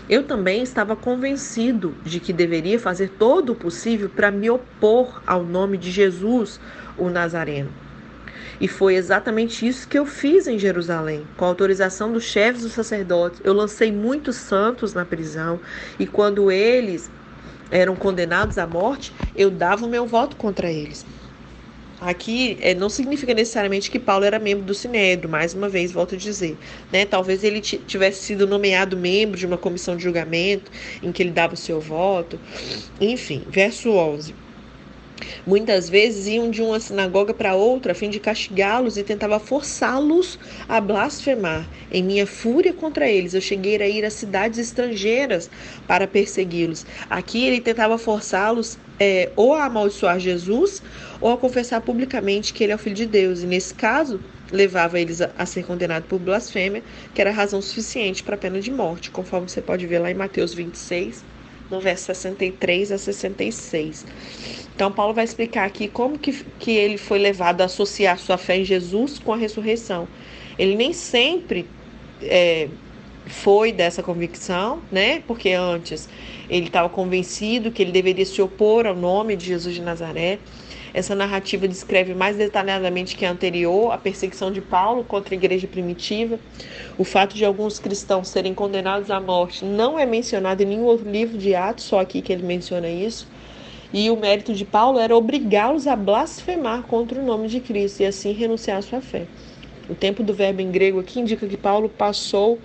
Eu 0.08 0.28
também 0.28 0.62
estava 0.62 0.96
convencido 0.96 1.96
de 2.04 2.20
que 2.20 2.32
deveria 2.32 2.80
fazer 2.80 3.10
todo 3.18 3.54
o 3.54 3.56
possível 3.56 4.08
para 4.08 4.30
me 4.30 4.48
opor 4.48 5.24
ao 5.26 5.44
nome 5.44 5.76
de 5.76 5.90
Jesus, 5.90 6.60
o 6.96 7.10
Nazareno. 7.10 7.83
E 8.60 8.68
foi 8.68 8.96
exatamente 8.96 9.68
isso 9.68 9.88
que 9.88 9.98
eu 9.98 10.06
fiz 10.06 10.48
em 10.48 10.58
Jerusalém. 10.60 11.26
Com 11.38 11.46
a 11.46 11.48
autorização 11.48 12.12
dos 12.12 12.24
chefes 12.24 12.62
dos 12.62 12.74
sacerdotes, 12.74 13.42
eu 13.44 13.54
lancei 13.54 13.92
muitos 13.92 14.36
santos 14.36 14.94
na 14.94 15.06
prisão, 15.06 15.60
e 16.00 16.06
quando 16.06 16.52
eles 16.52 17.10
eram 17.72 17.96
condenados 17.96 18.58
à 18.58 18.68
morte, 18.68 19.14
eu 19.36 19.50
dava 19.50 19.86
o 19.86 19.90
meu 19.90 20.06
voto 20.06 20.36
contra 20.36 20.72
eles. 20.72 21.06
Aqui 22.04 22.58
é, 22.60 22.74
não 22.74 22.90
significa 22.90 23.34
necessariamente 23.34 23.90
que 23.90 23.98
Paulo 23.98 24.26
era 24.26 24.38
membro 24.38 24.66
do 24.66 24.74
Sinédrio, 24.74 25.30
mais 25.30 25.54
uma 25.54 25.70
vez, 25.70 25.92
volto 25.92 26.16
a 26.16 26.18
dizer. 26.18 26.58
Né? 26.92 27.06
Talvez 27.06 27.46
ele 27.46 27.62
tivesse 27.62 28.24
sido 28.24 28.46
nomeado 28.46 28.98
membro 28.98 29.38
de 29.38 29.46
uma 29.46 29.58
comissão 29.58 29.96
de 29.96 30.04
julgamento 30.04 30.70
em 31.02 31.14
que 31.14 31.24
ele 31.24 31.32
dava 31.32 31.54
o 31.54 31.58
seu 31.58 31.80
voto. 31.80 32.38
Enfim, 33.00 33.44
verso 33.48 33.90
11. 33.92 34.36
Muitas 35.46 35.90
vezes 35.90 36.28
iam 36.28 36.50
de 36.50 36.62
uma 36.62 36.80
sinagoga 36.80 37.34
para 37.34 37.56
outra 37.56 37.92
a 37.92 37.96
fim 37.96 38.10
de 38.10 38.20
castigá-los 38.20 38.98
e 38.98 39.04
tentava 39.04 39.40
forçá-los 39.40 40.40
a 40.68 40.80
blasfemar. 40.80 41.68
Em 41.92 42.04
minha 42.04 42.26
fúria 42.26 42.74
contra 42.74 43.10
eles, 43.10 43.34
eu 43.34 43.42
cheguei 43.42 43.82
a 43.82 43.88
ir 43.88 44.06
a 44.06 44.10
cidades 44.10 44.60
estrangeiras 44.60 45.50
para 45.88 46.08
persegui-los. 46.08 46.86
Aqui 47.10 47.46
ele 47.46 47.62
tentava 47.62 47.98
forçá-los 47.98 48.78
é, 49.00 49.32
ou 49.36 49.54
a 49.54 49.66
amaldiçoar 49.66 50.20
Jesus 50.20 50.82
ou 51.20 51.32
a 51.32 51.38
confessar 51.38 51.82
publicamente 51.82 52.54
que 52.54 52.64
ele 52.64 52.72
é 52.72 52.76
o 52.76 52.80
Filho 52.80 52.96
de 52.96 53.06
Deus. 53.06 53.44
E 53.44 53.46
nesse 53.46 53.74
caso, 53.74 54.20
levava 54.52 55.00
eles 55.00 55.22
a, 55.22 55.32
a 55.38 55.46
ser 55.46 55.66
condenados 55.66 56.08
por 56.08 56.20
blasfêmia, 56.20 56.84
que 57.14 57.22
era 57.22 57.32
razão 57.32 57.62
suficiente 57.62 58.24
para 58.24 58.36
a 58.36 58.38
pena 58.38 58.62
de 58.62 58.72
morte, 58.72 59.12
conforme 59.12 59.50
você 59.50 59.62
pode 59.62 59.88
ver 59.88 60.00
lá 60.00 60.12
em 60.12 60.16
Mateus 60.16 60.54
26, 60.54 61.26
no 61.74 61.82
verso 61.82 62.06
63 62.06 62.92
a 62.92 62.98
66. 62.98 64.06
Então, 64.76 64.92
Paulo 64.92 65.14
vai 65.14 65.24
explicar 65.24 65.66
aqui 65.66 65.88
como 65.88 66.18
que, 66.18 66.32
que 66.60 66.72
ele 66.72 66.98
foi 66.98 67.20
levado 67.20 67.62
a 67.62 67.66
associar 67.66 68.18
sua 68.18 68.38
fé 68.38 68.58
em 68.58 68.66
Jesus 68.66 69.20
com 69.20 69.34
a 69.34 69.38
ressurreição. 69.38 70.08
Ele 70.58 70.76
nem 70.76 70.94
sempre 70.94 71.68
é, 72.22 72.68
foi 73.26 73.72
dessa 73.72 74.02
convicção, 74.04 74.82
né? 74.92 75.22
Porque 75.28 75.52
antes 75.52 76.10
ele 76.50 76.68
estava 76.68 76.90
convencido 76.90 77.72
que 77.72 77.82
ele 77.82 77.92
deveria 77.92 78.26
se 78.26 78.42
opor 78.42 78.86
ao 78.86 78.96
nome 78.96 79.36
de 79.36 79.46
Jesus 79.46 79.76
de 79.76 79.82
Nazaré. 79.82 80.40
Essa 80.94 81.16
narrativa 81.16 81.68
descreve 81.68 82.14
mais 82.14 82.38
detalhadamente 82.38 83.16
que 83.16 83.26
a 83.26 83.32
anterior 83.32 83.92
a 83.92 83.98
perseguição 83.98 84.52
de 84.52 84.62
Paulo 84.62 85.04
contra 85.04 85.34
a 85.34 85.38
igreja 85.38 85.68
primitiva. 85.68 86.40
O 86.98 87.04
fato 87.04 87.36
de 87.36 87.44
alguns 87.44 87.80
cristãos 87.80 88.28
serem 88.28 88.54
condenados 88.54 89.10
à 89.10 89.20
morte 89.20 89.66
não 89.66 89.98
é 89.98 90.06
mencionado 90.06 90.62
em 90.62 90.68
nenhum 90.68 90.84
outro 90.84 91.10
livro 91.10 91.38
de 91.38 91.56
Atos, 91.56 91.86
só 91.86 92.00
aqui 92.00 92.22
que 92.22 92.32
ele 92.32 92.44
menciona 92.44 92.88
isso. 92.88 93.28
E 93.92 94.10
o 94.10 94.16
mérito 94.16 94.54
de 94.54 94.66
Paulo 94.66 95.00
era 95.00 95.16
obrigá-los 95.16 95.88
a 95.88 95.96
blasfemar 95.96 96.84
contra 96.84 97.20
o 97.20 97.26
nome 97.26 97.48
de 97.48 97.60
Cristo 97.60 98.02
e 98.02 98.06
assim 98.06 98.32
renunciar 98.32 98.78
à 98.78 98.82
sua 98.82 99.02
fé. 99.02 99.26
O 99.90 99.96
tempo 99.96 100.24
do 100.24 100.34
verbo 100.34 100.62
em 100.62 100.72
grego 100.72 101.00
aqui 101.00 101.20
indica 101.20 101.48
que 101.48 101.58
Paulo 101.58 101.90
passou, 101.90 102.60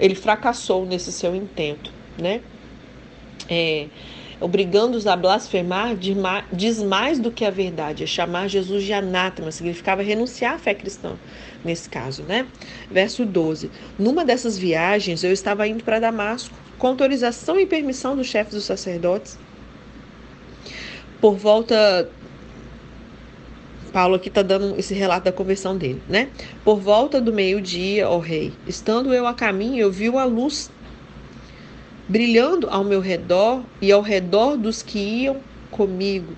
ele 0.00 0.14
fracassou 0.14 0.84
nesse 0.84 1.12
seu 1.12 1.34
intento, 1.34 1.92
né? 2.18 2.40
É, 3.48 3.86
obrigando-os 4.40 5.06
a 5.06 5.16
blasfemar, 5.16 5.96
diz 6.52 6.82
mais 6.82 7.18
do 7.18 7.30
que 7.30 7.44
a 7.44 7.50
verdade, 7.50 8.04
é 8.04 8.06
chamar 8.06 8.48
Jesus 8.48 8.84
de 8.84 8.92
anátema, 8.92 9.50
significava 9.50 10.02
renunciar 10.02 10.54
à 10.54 10.58
fé 10.58 10.74
cristã, 10.74 11.16
nesse 11.64 11.88
caso, 11.88 12.22
né? 12.22 12.46
Verso 12.90 13.24
12: 13.24 13.70
Numa 13.98 14.24
dessas 14.24 14.56
viagens 14.56 15.24
eu 15.24 15.32
estava 15.32 15.66
indo 15.66 15.82
para 15.82 15.98
Damasco, 15.98 16.54
com 16.78 16.88
autorização 16.88 17.58
e 17.58 17.66
permissão 17.66 18.16
dos 18.16 18.26
chefes 18.26 18.54
dos 18.54 18.64
sacerdotes. 18.64 19.38
Por 21.20 21.36
volta. 21.36 22.08
Paulo 23.92 24.16
aqui 24.16 24.28
está 24.28 24.42
dando 24.42 24.78
esse 24.78 24.92
relato 24.92 25.24
da 25.24 25.32
conversão 25.32 25.76
dele, 25.76 26.00
né? 26.06 26.28
Por 26.62 26.78
volta 26.78 27.22
do 27.22 27.32
meio-dia, 27.32 28.08
ó 28.08 28.18
rei, 28.18 28.52
estando 28.66 29.14
eu 29.14 29.26
a 29.26 29.32
caminho, 29.32 29.78
eu 29.78 29.90
vi 29.90 30.10
uma 30.10 30.24
luz 30.24 30.70
brilhando 32.08 32.68
ao 32.70 32.82
meu 32.82 33.00
redor 33.00 33.62
e 33.80 33.92
ao 33.92 34.00
redor 34.00 34.56
dos 34.56 34.82
que 34.82 34.98
iam 34.98 35.36
comigo. 35.70 36.34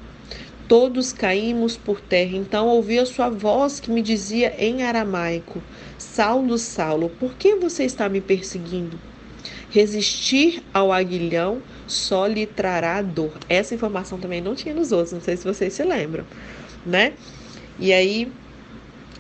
Todos 0.66 1.12
caímos 1.12 1.76
por 1.76 2.00
terra. 2.00 2.36
Então 2.36 2.68
ouvi 2.68 2.98
a 2.98 3.06
sua 3.06 3.28
voz 3.28 3.80
que 3.80 3.90
me 3.90 4.02
dizia 4.02 4.54
em 4.58 4.82
aramaico: 4.82 5.62
Saulo, 5.98 6.58
Saulo, 6.58 7.10
por 7.18 7.34
que 7.34 7.54
você 7.56 7.84
está 7.84 8.08
me 8.08 8.20
perseguindo? 8.20 8.98
Resistir 9.70 10.62
ao 10.74 10.92
aguilhão 10.92 11.62
só 11.86 12.26
lhe 12.26 12.46
trará 12.46 13.00
dor. 13.02 13.32
Essa 13.48 13.74
informação 13.74 14.18
também 14.18 14.40
não 14.40 14.54
tinha 14.54 14.74
nos 14.74 14.90
outros, 14.92 15.12
não 15.12 15.20
sei 15.20 15.36
se 15.36 15.44
vocês 15.44 15.72
se 15.72 15.84
lembram, 15.84 16.24
né? 16.84 17.12
E 17.78 17.92
aí, 17.92 18.30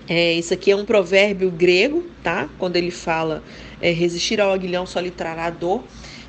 é, 0.08 0.32
isso 0.34 0.52
aqui 0.52 0.70
é 0.72 0.76
um 0.76 0.84
provérbio 0.84 1.50
grego, 1.50 2.04
tá? 2.22 2.48
Quando 2.58 2.76
ele 2.76 2.90
fala 2.90 3.42
é, 3.80 3.90
resistir 3.92 4.40
ao 4.40 4.52
aguilhão 4.52 4.86
só 4.86 5.00
lhe 5.00 5.10
trará 5.10 5.50
dor. 5.50 5.84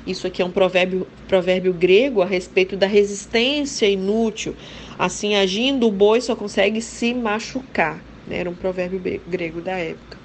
Isso 0.06 0.26
aqui 0.26 0.42
é 0.42 0.44
um 0.44 0.50
provérbio, 0.50 1.06
provérbio 1.28 1.72
grego 1.72 2.22
a 2.22 2.26
respeito 2.26 2.76
da 2.76 2.86
resistência 2.86 3.86
inútil. 3.86 4.54
Assim, 4.98 5.34
agindo, 5.34 5.86
o 5.86 5.92
boi 5.92 6.20
só 6.20 6.34
consegue 6.34 6.80
se 6.80 7.14
machucar. 7.14 8.02
né? 8.26 8.38
era 8.38 8.50
um 8.50 8.54
provérbio 8.54 9.00
grego 9.28 9.60
da 9.60 9.78
época. 9.78 10.18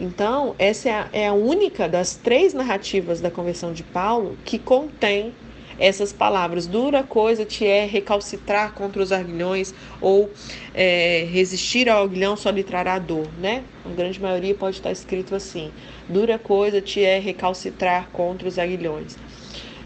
Então, 0.00 0.54
essa 0.58 0.88
é 0.88 0.92
a, 0.92 1.08
é 1.12 1.26
a 1.28 1.32
única 1.32 1.88
das 1.88 2.14
três 2.14 2.52
narrativas 2.52 3.20
da 3.20 3.30
conversão 3.30 3.72
de 3.72 3.82
Paulo 3.82 4.36
que 4.44 4.58
contém 4.58 5.32
essas 5.78 6.12
palavras. 6.12 6.66
Dura 6.66 7.02
coisa 7.02 7.44
te 7.44 7.66
é 7.66 7.84
recalcitrar 7.84 8.72
contra 8.72 9.02
os 9.02 9.12
aguilhões 9.12 9.74
ou 10.00 10.30
é, 10.74 11.26
resistir 11.30 11.88
ao 11.88 12.04
aguilhão 12.04 12.36
só 12.36 12.50
lhe 12.50 12.62
trará 12.62 12.98
dor, 12.98 13.28
né? 13.38 13.62
A 13.84 13.88
grande 13.90 14.20
maioria 14.20 14.54
pode 14.54 14.76
estar 14.76 14.90
escrito 14.90 15.34
assim: 15.34 15.70
dura 16.08 16.38
coisa 16.38 16.80
te 16.80 17.02
é 17.02 17.18
recalcitrar 17.18 18.08
contra 18.12 18.48
os 18.48 18.58
aguilhões. 18.58 19.16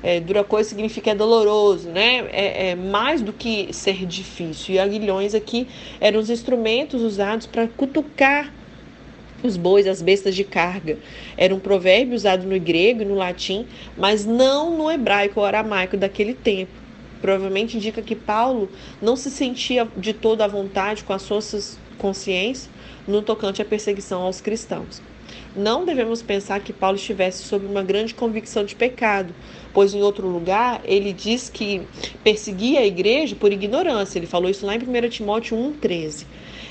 É, 0.03 0.19
dura 0.19 0.43
coisa 0.43 0.69
significa 0.69 1.11
é 1.11 1.15
doloroso, 1.15 1.91
né? 1.91 2.27
É, 2.33 2.71
é, 2.71 2.75
mais 2.75 3.21
do 3.21 3.33
que 3.33 3.73
ser 3.73 4.07
difícil. 4.07 4.75
E 4.75 4.79
aguilhões 4.79 5.35
aqui 5.35 5.69
eram 6.01 6.21
os 6.21 6.31
instrumentos 6.31 7.03
usados 7.03 7.47
para 7.47 7.69
cutucar 7.69 8.51
os 9.43 9.57
bois, 9.57 9.87
as 9.87 10.03
bestas 10.03 10.35
de 10.35 10.45
carga. 10.45 10.99
Era 11.37 11.55
um 11.55 11.59
provérbio 11.59 12.15
usado 12.15 12.47
no 12.47 12.59
grego 12.59 13.03
e 13.03 13.05
no 13.05 13.15
latim, 13.15 13.67
mas 13.97 14.25
não 14.25 14.77
no 14.77 14.91
hebraico 14.91 15.41
ou 15.41 15.47
aramaico 15.47 15.97
daquele 15.97 16.35
tempo. 16.35 16.73
Provavelmente 17.21 17.77
indica 17.77 18.01
que 18.01 18.17
Paulo 18.17 18.71
não 19.01 19.17
se 19.17 19.31
sentia 19.31 19.87
de 19.97 20.13
toda 20.13 20.45
a 20.45 20.49
vontade 20.49 21.05
com 21.05 21.13
as 21.13 21.23
suas 21.23 21.79
consciências 21.99 22.71
no 23.07 23.21
tocante 23.21 23.61
à 23.61 23.65
perseguição 23.65 24.23
aos 24.23 24.41
cristãos. 24.41 25.03
Não 25.55 25.85
devemos 25.85 26.23
pensar 26.23 26.61
que 26.61 26.73
Paulo 26.73 26.97
estivesse 26.97 27.43
sob 27.43 27.67
uma 27.67 27.83
grande 27.83 28.15
convicção 28.15 28.65
de 28.65 28.75
pecado, 28.75 29.35
pois 29.75 29.93
em 29.93 30.01
outro 30.01 30.29
lugar 30.29 30.81
ele 30.85 31.13
diz 31.13 31.49
que 31.49 31.83
perseguia 32.23 32.81
a 32.81 32.87
igreja 32.87 33.35
por 33.35 33.53
ignorância. 33.53 34.19
Ele 34.19 34.27
falou 34.27 34.49
isso 34.49 34.65
lá 34.65 34.77
em 34.77 34.79
1 34.79 35.09
Timóteo 35.09 35.57
1,13. 35.57 36.25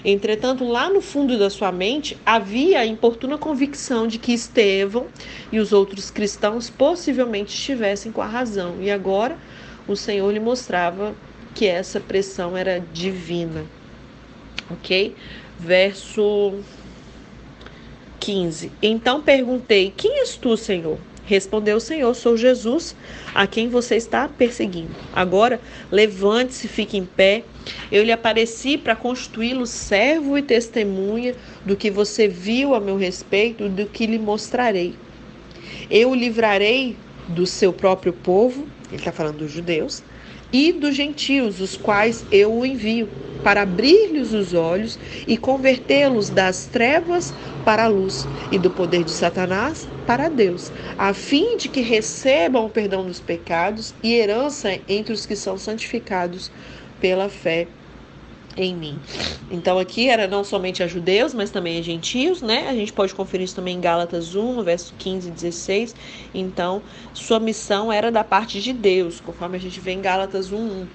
Entretanto, 0.03 0.65
lá 0.65 0.89
no 0.89 1.01
fundo 1.01 1.38
da 1.38 1.50
sua 1.50 1.72
mente 1.72 2.18
havia 2.25 2.79
a 2.79 2.86
importuna 2.86 3.38
convicção 3.38 4.08
de 4.08 4.18
que 4.18 4.34
Estevão 4.34 5.08
e 5.51 5.60
os 5.60 5.74
outros 5.74 6.10
cristãos 6.10 6.70
possivelmente 6.70 7.53
estivessem 7.53 8.12
com 8.12 8.22
a 8.22 8.27
razão. 8.27 8.75
E 8.79 8.89
agora 8.89 9.38
o 9.88 9.96
Senhor 9.96 10.32
lhe 10.32 10.39
mostrava 10.39 11.15
que 11.53 11.65
essa 11.65 12.00
pressão 12.00 12.56
era 12.56 12.79
divina. 12.94 13.65
Ok? 14.70 15.15
Verso 15.60 16.53
15. 18.20 18.72
Então 18.82 19.22
perguntei: 19.22 19.91
Quem 19.96 20.20
és 20.20 20.36
tu, 20.36 20.56
Senhor? 20.56 20.98
Respondeu 21.25 21.77
o 21.77 21.82
Senhor: 21.82 22.13
Sou 22.15 22.38
Jesus, 22.38 22.96
a 23.34 23.46
quem 23.46 23.68
você 23.70 23.96
está 23.96 24.27
perseguindo. 24.27 24.96
Agora, 25.13 25.60
levante-se, 25.91 26.68
fique 26.68 26.98
em 26.98 27.06
pé. 27.06 27.44
Eu 27.91 28.03
lhe 28.03 28.11
apareci 28.11 28.77
para 28.77 28.95
constituí-lo 28.95 29.65
servo 29.65 30.38
e 30.38 30.41
testemunha 30.41 31.35
do 31.65 31.75
que 31.75 31.89
você 31.89 32.27
viu 32.27 32.73
a 32.75 32.79
meu 32.79 32.97
respeito, 32.97 33.69
do 33.69 33.85
que 33.85 34.05
lhe 34.05 34.19
mostrarei. 34.19 34.95
Eu 35.89 36.11
o 36.11 36.15
livrarei 36.15 36.95
do 37.27 37.45
seu 37.45 37.71
próprio 37.71 38.13
povo, 38.13 38.67
ele 38.89 38.97
está 38.97 39.11
falando 39.11 39.38
dos 39.38 39.51
judeus, 39.51 40.03
e 40.51 40.71
dos 40.71 40.95
gentios, 40.95 41.61
os 41.61 41.77
quais 41.77 42.25
eu 42.31 42.51
o 42.53 42.65
envio, 42.65 43.07
para 43.43 43.61
abrir-lhes 43.61 44.33
os 44.33 44.53
olhos 44.53 44.99
e 45.27 45.38
convertê-los 45.38 46.29
das 46.29 46.65
trevas 46.65 47.33
para 47.63 47.85
a 47.85 47.88
luz 47.88 48.27
e 48.51 48.57
do 48.57 48.69
poder 48.69 49.03
de 49.03 49.11
Satanás 49.11 49.88
para 50.05 50.27
Deus, 50.27 50.71
a 50.97 51.13
fim 51.13 51.55
de 51.55 51.69
que 51.69 51.81
recebam 51.81 52.65
o 52.65 52.69
perdão 52.69 53.05
dos 53.05 53.19
pecados 53.19 53.93
e 54.03 54.13
herança 54.13 54.77
entre 54.88 55.13
os 55.13 55.25
que 55.25 55.35
são 55.35 55.57
santificados 55.57 56.51
pela 57.00 57.29
fé 57.29 57.68
em 58.58 58.75
mim. 58.75 58.98
Então 59.50 59.79
aqui 59.79 60.10
era 60.10 60.27
não 60.27 60.44
somente 60.44 60.84
a 60.84 60.88
judeus, 60.88 61.34
mas 61.34 61.50
também 61.50 61.79
a 61.79 61.82
gentios, 61.82 62.41
né? 62.41 62.68
A 62.68 62.74
gente 62.74 62.91
pode 62.91 63.13
conferir 63.13 63.46
isso 63.46 63.56
também 63.56 63.77
em 63.77 63.82
Gálatas 63.82 64.36
1, 64.36 64.53
no 64.53 64.63
verso 64.63 64.93
15 64.97 65.30
e 65.30 65.32
16. 65.32 65.95
Então, 66.34 66.82
sua 67.13 67.39
missão 67.39 67.91
era 67.91 68.12
da 68.12 68.23
parte 68.23 68.62
de 68.62 68.73
Deus, 68.73 69.19
conforme 69.19 69.58
a 69.58 69.60
gente 69.60 69.80
vê 69.80 69.91
em 69.91 70.02
Gálatas 70.02 70.52
1, 70.52 70.58
1. 70.58 70.88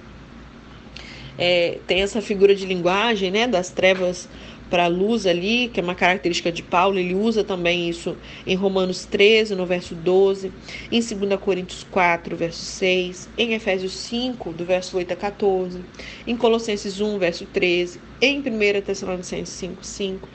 É, 1.37 1.79
tem 1.85 2.01
essa 2.01 2.21
figura 2.21 2.55
de 2.55 2.65
linguagem, 2.65 3.29
né, 3.29 3.45
das 3.45 3.69
trevas 3.69 4.29
para 4.75 4.83
a 4.83 4.87
luz 4.87 5.25
ali, 5.25 5.69
que 5.69 5.79
é 5.79 5.83
uma 5.83 5.95
característica 5.95 6.51
de 6.51 6.61
Paulo, 6.61 6.99
ele 6.99 7.15
usa 7.15 7.45
também 7.45 7.87
isso 7.87 8.17
em 8.45 8.57
Romanos 8.57 9.05
13, 9.05 9.55
no 9.55 9.65
verso 9.65 9.95
12, 9.95 10.51
em 10.91 10.99
2 10.99 11.39
Coríntios 11.39 11.87
4, 11.89 12.35
verso 12.35 12.59
6, 12.59 13.29
em 13.37 13.53
Efésios 13.53 13.93
5, 13.93 14.51
do 14.51 14.65
verso 14.65 14.97
8 14.97 15.13
a 15.13 15.15
14, 15.15 15.79
em 16.27 16.35
Colossenses 16.35 16.99
1, 16.99 17.17
verso 17.17 17.45
13, 17.45 18.01
em 18.21 18.39
1 18.39 18.81
Tessalonicenses 18.81 19.53
5, 19.53 19.85
5 19.85 20.29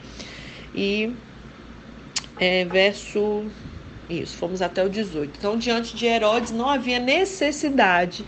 e 0.73 1.11
é, 2.39 2.65
verso. 2.65 3.45
Isso, 4.09 4.35
fomos 4.37 4.63
até 4.63 4.83
o 4.83 4.89
18. 4.89 5.37
Então, 5.37 5.55
diante 5.55 5.95
de 5.95 6.07
Herodes, 6.07 6.49
não 6.49 6.67
havia 6.67 6.97
necessidade 6.97 8.25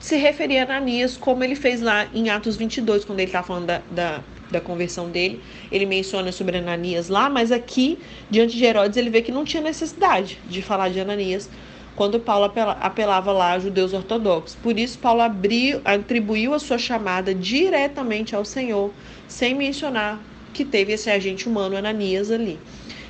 de 0.00 0.04
se 0.04 0.16
referir 0.16 0.58
a 0.58 0.64
Ananias, 0.64 1.16
como 1.16 1.44
ele 1.44 1.54
fez 1.54 1.80
lá 1.80 2.08
em 2.12 2.30
Atos 2.30 2.56
22, 2.56 3.04
quando 3.04 3.20
ele 3.20 3.28
está 3.28 3.44
falando 3.44 3.66
da, 3.66 3.82
da 3.92 4.24
da 4.52 4.60
conversão 4.60 5.10
dele. 5.10 5.40
Ele 5.70 5.86
menciona 5.86 6.30
sobre 6.30 6.58
Ananias 6.58 7.08
lá, 7.08 7.28
mas 7.28 7.50
aqui, 7.50 7.98
diante 8.30 8.56
de 8.56 8.64
Herodes, 8.64 8.96
ele 8.96 9.10
vê 9.10 9.22
que 9.22 9.32
não 9.32 9.44
tinha 9.44 9.62
necessidade 9.62 10.38
de 10.48 10.62
falar 10.62 10.90
de 10.90 11.00
Ananias 11.00 11.50
quando 11.96 12.18
Paulo 12.18 12.50
apelava 12.80 13.32
lá 13.32 13.52
a 13.52 13.58
judeus 13.58 13.92
ortodoxos. 13.92 14.56
Por 14.62 14.78
isso, 14.78 14.98
Paulo 14.98 15.20
abriu, 15.20 15.80
atribuiu 15.84 16.54
a 16.54 16.58
sua 16.58 16.78
chamada 16.78 17.34
diretamente 17.34 18.34
ao 18.34 18.44
Senhor, 18.44 18.90
sem 19.28 19.54
mencionar 19.54 20.20
que 20.52 20.64
teve 20.64 20.92
esse 20.92 21.10
agente 21.10 21.48
humano, 21.48 21.76
Ananias, 21.76 22.30
ali. 22.30 22.58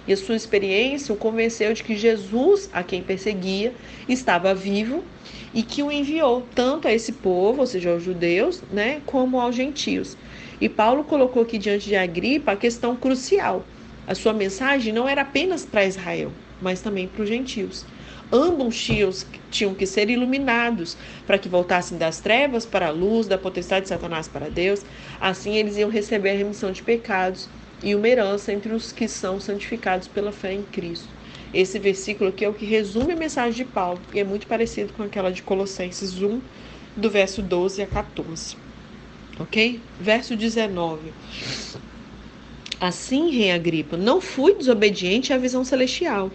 E 0.06 0.12
a 0.12 0.16
sua 0.16 0.34
experiência 0.34 1.14
o 1.14 1.16
convenceu 1.16 1.72
de 1.72 1.82
que 1.84 1.94
Jesus, 1.94 2.68
a 2.72 2.82
quem 2.82 3.02
perseguia, 3.02 3.72
estava 4.08 4.52
vivo 4.52 5.04
e 5.54 5.62
que 5.62 5.82
o 5.82 5.92
enviou 5.92 6.46
tanto 6.54 6.88
a 6.88 6.92
esse 6.92 7.12
povo, 7.12 7.60
ou 7.60 7.66
seja, 7.66 7.90
aos 7.90 8.02
judeus, 8.02 8.62
né, 8.72 9.00
como 9.06 9.40
aos 9.40 9.54
gentios. 9.54 10.16
E 10.62 10.68
Paulo 10.68 11.02
colocou 11.02 11.42
aqui 11.42 11.58
diante 11.58 11.88
de 11.88 11.96
Agripa 11.96 12.52
a 12.52 12.56
questão 12.56 12.94
crucial. 12.94 13.64
A 14.06 14.14
sua 14.14 14.32
mensagem 14.32 14.92
não 14.92 15.08
era 15.08 15.22
apenas 15.22 15.66
para 15.66 15.84
Israel, 15.84 16.30
mas 16.60 16.80
também 16.80 17.08
para 17.08 17.24
os 17.24 17.28
gentios. 17.28 17.84
Ambos 18.32 18.80
tios 18.80 19.26
tinham 19.50 19.74
que 19.74 19.84
ser 19.84 20.08
iluminados 20.08 20.96
para 21.26 21.36
que 21.36 21.48
voltassem 21.48 21.98
das 21.98 22.20
trevas 22.20 22.64
para 22.64 22.86
a 22.86 22.90
luz, 22.92 23.26
da 23.26 23.36
potestade 23.36 23.82
de 23.82 23.88
Satanás 23.88 24.28
para 24.28 24.48
Deus. 24.48 24.84
Assim 25.20 25.56
eles 25.56 25.76
iam 25.78 25.90
receber 25.90 26.30
a 26.30 26.36
remissão 26.36 26.70
de 26.70 26.80
pecados 26.80 27.48
e 27.82 27.96
uma 27.96 28.08
herança 28.08 28.52
entre 28.52 28.72
os 28.72 28.92
que 28.92 29.08
são 29.08 29.40
santificados 29.40 30.06
pela 30.06 30.30
fé 30.30 30.52
em 30.52 30.62
Cristo. 30.62 31.08
Esse 31.52 31.76
versículo 31.80 32.30
aqui 32.30 32.44
é 32.44 32.48
o 32.48 32.54
que 32.54 32.64
resume 32.64 33.14
a 33.14 33.16
mensagem 33.16 33.66
de 33.66 33.72
Paulo 33.72 34.00
e 34.14 34.20
é 34.20 34.24
muito 34.24 34.46
parecido 34.46 34.92
com 34.92 35.02
aquela 35.02 35.32
de 35.32 35.42
Colossenses 35.42 36.22
1, 36.22 36.40
do 36.96 37.10
verso 37.10 37.42
12 37.42 37.82
a 37.82 37.86
14 37.88 38.62
ok? 39.38 39.80
Verso 40.00 40.36
19. 40.36 41.12
Assim, 42.80 43.30
rei 43.30 43.52
Agripa, 43.52 43.96
não 43.96 44.20
fui 44.20 44.54
desobediente 44.54 45.32
à 45.32 45.38
visão 45.38 45.64
celestial. 45.64 46.32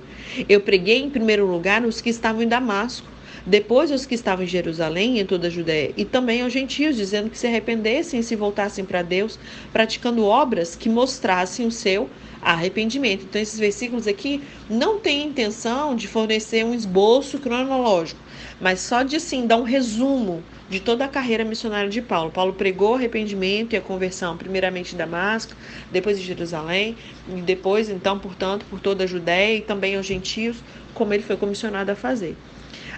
Eu 0.48 0.62
preguei 0.62 1.00
em 1.00 1.10
primeiro 1.10 1.46
lugar 1.46 1.84
os 1.84 2.00
que 2.00 2.10
estavam 2.10 2.42
em 2.42 2.48
Damasco, 2.48 3.08
depois 3.46 3.92
os 3.92 4.06
que 4.06 4.16
estavam 4.16 4.46
em 4.46 4.48
Jerusalém 4.48 5.18
e 5.18 5.22
em 5.22 5.26
toda 5.26 5.48
a 5.48 5.50
Judéia, 5.50 5.94
e 5.98 6.06
também 6.06 6.42
aos 6.42 6.54
gentios, 6.54 6.96
dizendo 6.96 7.30
que 7.30 7.38
se 7.38 7.48
arrependessem 7.48 8.20
e 8.20 8.24
se 8.24 8.36
voltassem 8.36 8.86
para 8.86 9.02
Deus, 9.02 9.38
praticando 9.74 10.24
obras 10.24 10.76
que 10.76 10.90
mostrassem 10.90 11.66
o 11.66 11.72
seu 11.72 12.10
arrependimento. 12.42 13.24
Então, 13.24 13.42
esses 13.42 13.60
versículos 13.60 14.08
aqui 14.08 14.42
não 14.70 15.00
têm 15.00 15.28
intenção 15.28 15.96
de 15.96 16.08
fornecer 16.08 16.64
um 16.64 16.74
esboço 16.74 17.40
cronológico, 17.40 18.20
mas 18.60 18.80
só 18.80 19.04
de 19.04 19.20
sim 19.20 19.46
dar 19.46 19.58
um 19.58 19.64
resumo 19.64 20.44
de 20.70 20.80
toda 20.80 21.06
a 21.06 21.08
carreira 21.08 21.46
missionária 21.46 21.90
de 21.90 22.02
Paulo. 22.02 22.32
Paulo 22.32 22.54
pregou 22.54 22.96
arrependimento 22.96 23.74
e 23.74 23.78
a 23.78 23.82
conversão, 23.82 24.36
primeiramente 24.36 24.94
em 24.94 24.98
Damasco, 24.98 25.54
depois 25.92 26.18
em 26.18 26.24
Jerusalém, 26.24 26.98
e 27.30 27.42
depois, 27.42 27.90
então, 27.90 28.20
portanto, 28.20 28.66
por 28.70 28.80
toda 28.80 29.04
a 29.04 29.08
Judéia 29.08 29.58
e 29.58 29.62
também 29.62 29.96
aos 29.96 30.06
gentios, 30.06 30.58
como 30.94 31.14
ele 31.14 31.24
foi 31.24 31.38
comissionado 31.38 31.92
a 31.92 31.96
fazer. 31.96 32.36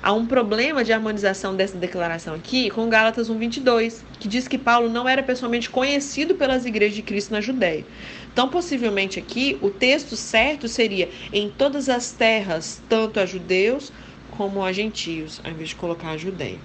Há 0.02 0.14
um 0.14 0.26
problema 0.26 0.82
de 0.82 0.94
harmonização 0.94 1.54
dessa 1.54 1.78
declaração 1.78 2.34
aqui 2.34 2.70
com 2.70 2.88
Gálatas 2.88 3.30
1:22, 3.30 4.02
que 4.18 4.30
diz 4.30 4.48
que 4.48 4.58
Paulo 4.58 4.88
não 4.88 5.10
era 5.10 5.22
pessoalmente 5.22 5.70
conhecido 5.70 6.36
pelas 6.36 6.66
igrejas 6.66 6.96
de 6.96 7.02
Cristo 7.02 7.34
na 7.34 7.42
Judéia. 7.42 7.86
Então, 8.32 8.48
possivelmente 8.48 9.20
aqui, 9.20 9.58
o 9.62 9.70
texto 9.70 10.16
certo 10.16 10.70
seria 10.70 11.10
em 11.34 11.50
todas 11.50 11.90
as 11.90 12.14
terras, 12.14 12.82
tanto 12.88 13.20
a 13.20 13.26
judeus 13.26 13.92
como 14.32 14.64
a 14.64 14.72
gentios, 14.72 15.42
ao 15.44 15.52
invés 15.52 15.70
de 15.70 15.76
colocar 15.76 16.12
a 16.12 16.18
Judéia, 16.18 16.60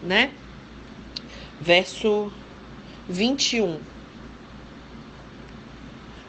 né? 0.00 0.30
Verso 1.60 2.32
21. 3.08 3.78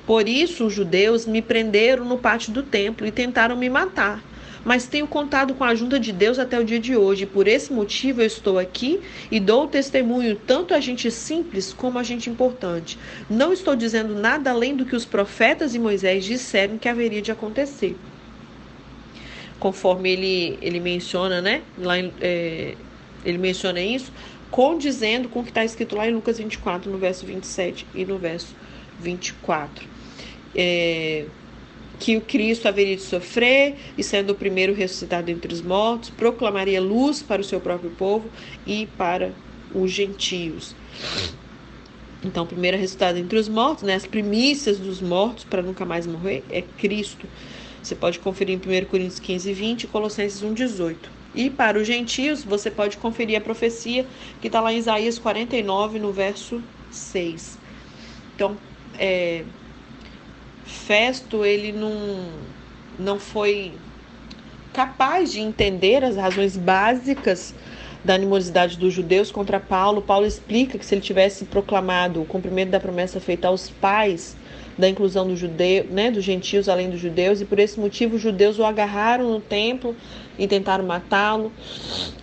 Por 0.05 0.27
isso 0.27 0.67
os 0.67 0.73
judeus 0.73 1.25
me 1.25 1.41
prenderam 1.41 2.05
no 2.05 2.17
pátio 2.17 2.53
do 2.53 2.63
templo 2.63 3.05
e 3.05 3.11
tentaram 3.11 3.55
me 3.55 3.69
matar 3.69 4.23
mas 4.67 4.85
tenho 4.85 5.07
contado 5.07 5.53
com 5.53 5.63
a 5.63 5.69
ajuda 5.69 5.97
de 5.97 6.11
Deus 6.11 6.37
até 6.37 6.59
o 6.59 6.63
dia 6.65 6.77
de 6.77 6.93
hoje. 6.93 7.25
Por 7.25 7.47
esse 7.47 7.71
motivo 7.71 8.21
eu 8.21 8.25
estou 8.25 8.59
aqui 8.59 8.99
e 9.31 9.39
dou 9.39 9.65
testemunho 9.65 10.35
tanto 10.35 10.73
a 10.73 10.81
gente 10.81 11.09
simples 11.09 11.71
como 11.71 11.97
a 11.97 12.03
gente 12.03 12.29
importante. 12.29 12.99
Não 13.29 13.53
estou 13.53 13.77
dizendo 13.77 14.13
nada 14.13 14.51
além 14.51 14.75
do 14.75 14.85
que 14.85 14.93
os 14.93 15.05
profetas 15.05 15.73
e 15.73 15.79
Moisés 15.79 16.25
disseram 16.25 16.77
que 16.77 16.89
haveria 16.89 17.21
de 17.21 17.31
acontecer. 17.31 17.95
Conforme 19.57 20.11
ele, 20.11 20.59
ele 20.61 20.81
menciona, 20.81 21.41
né? 21.41 21.61
Lá 21.77 21.97
é, 22.19 22.75
ele 23.23 23.37
menciona 23.37 23.79
isso, 23.79 24.11
condizendo 24.51 25.29
com 25.29 25.39
o 25.39 25.43
que 25.43 25.49
está 25.49 25.63
escrito 25.63 25.95
lá 25.95 26.07
em 26.07 26.13
Lucas 26.13 26.38
24, 26.38 26.91
no 26.91 26.97
verso 26.97 27.25
27 27.25 27.86
e 27.93 28.05
no 28.05 28.17
verso 28.17 28.55
24. 28.99 29.86
É, 30.55 31.25
que 31.99 32.15
o 32.15 32.21
Cristo 32.21 32.67
haveria 32.67 32.95
de 32.95 33.01
sofrer 33.01 33.75
e, 33.97 34.03
sendo 34.03 34.31
o 34.31 34.36
primeiro 34.36 34.73
ressuscitado 34.73 35.31
entre 35.31 35.53
os 35.53 35.62
mortos, 35.62 36.10
proclamaria 36.10 36.79
luz 36.79 37.21
para 37.21 37.41
o 37.41 37.43
seu 37.43 37.60
próprio 37.60 37.89
povo 37.91 38.29
e 38.65 38.88
para 38.97 39.33
os 39.73 39.91
gentios. 39.91 40.75
Então, 42.23 42.43
o 42.43 42.47
primeiro 42.47 42.77
ressuscitado 42.77 43.17
entre 43.17 43.38
os 43.38 43.47
mortos, 43.47 43.83
né, 43.83 43.95
as 43.95 44.05
primícias 44.05 44.79
dos 44.79 45.01
mortos 45.01 45.43
para 45.43 45.62
nunca 45.62 45.86
mais 45.86 46.05
morrer, 46.05 46.43
é 46.49 46.62
Cristo. 46.62 47.27
Você 47.81 47.95
pode 47.95 48.19
conferir 48.19 48.55
em 48.55 48.83
1 48.83 48.86
Coríntios 48.86 49.19
15, 49.19 49.53
20 49.53 49.83
e 49.83 49.88
Colossenses 49.88 50.43
1, 50.43 50.53
18. 50.53 51.16
E 51.38 51.52
para 51.52 51.78
os 51.78 51.86
gentios, 51.86 52.43
você 52.43 52.71
pode 52.71 52.97
conferir 52.97 53.38
a 53.38 53.41
profecia 53.41 54.08
que 54.41 54.47
está 54.47 54.60
lá 54.60 54.73
em 54.73 54.80
Isaías 54.80 55.19
49, 55.19 56.00
no 56.00 56.12
verso 56.12 56.63
6. 56.89 57.60
Então, 58.36 58.58
é, 58.97 59.43
Festo 60.65 61.45
ele 61.45 61.71
não, 61.71 62.28
não 62.97 63.19
foi 63.19 63.71
capaz 64.73 65.32
de 65.32 65.39
entender 65.39 66.04
as 66.04 66.15
razões 66.15 66.58
básicas 66.58 67.54
da 68.04 68.15
animosidade 68.15 68.76
dos 68.76 68.91
judeus 68.91 69.30
contra 69.30 69.60
Paulo. 69.60 70.02
Paulo 70.02 70.26
explica 70.26 70.80
que 70.80 70.86
se 70.86 70.95
ele 70.95 71.02
tivesse 71.02 71.45
proclamado 71.45 72.19
o 72.19 72.26
cumprimento 72.26 72.71
da 72.71 72.80
promessa 72.80 73.19
feita 73.19 73.47
aos 73.47 73.69
pais 73.69 74.36
da 74.77 74.87
inclusão 74.87 75.27
do 75.27 75.35
judeu, 75.35 75.85
né, 75.89 76.11
dos 76.11 76.23
gentios 76.23 76.69
além 76.69 76.89
dos 76.89 76.99
judeus, 76.99 77.41
e 77.41 77.45
por 77.45 77.59
esse 77.59 77.79
motivo 77.79 78.15
os 78.15 78.21
judeus 78.21 78.59
o 78.59 78.63
agarraram 78.63 79.31
no 79.31 79.41
templo 79.41 79.95
e 80.37 80.47
tentaram 80.47 80.85
matá-lo. 80.85 81.51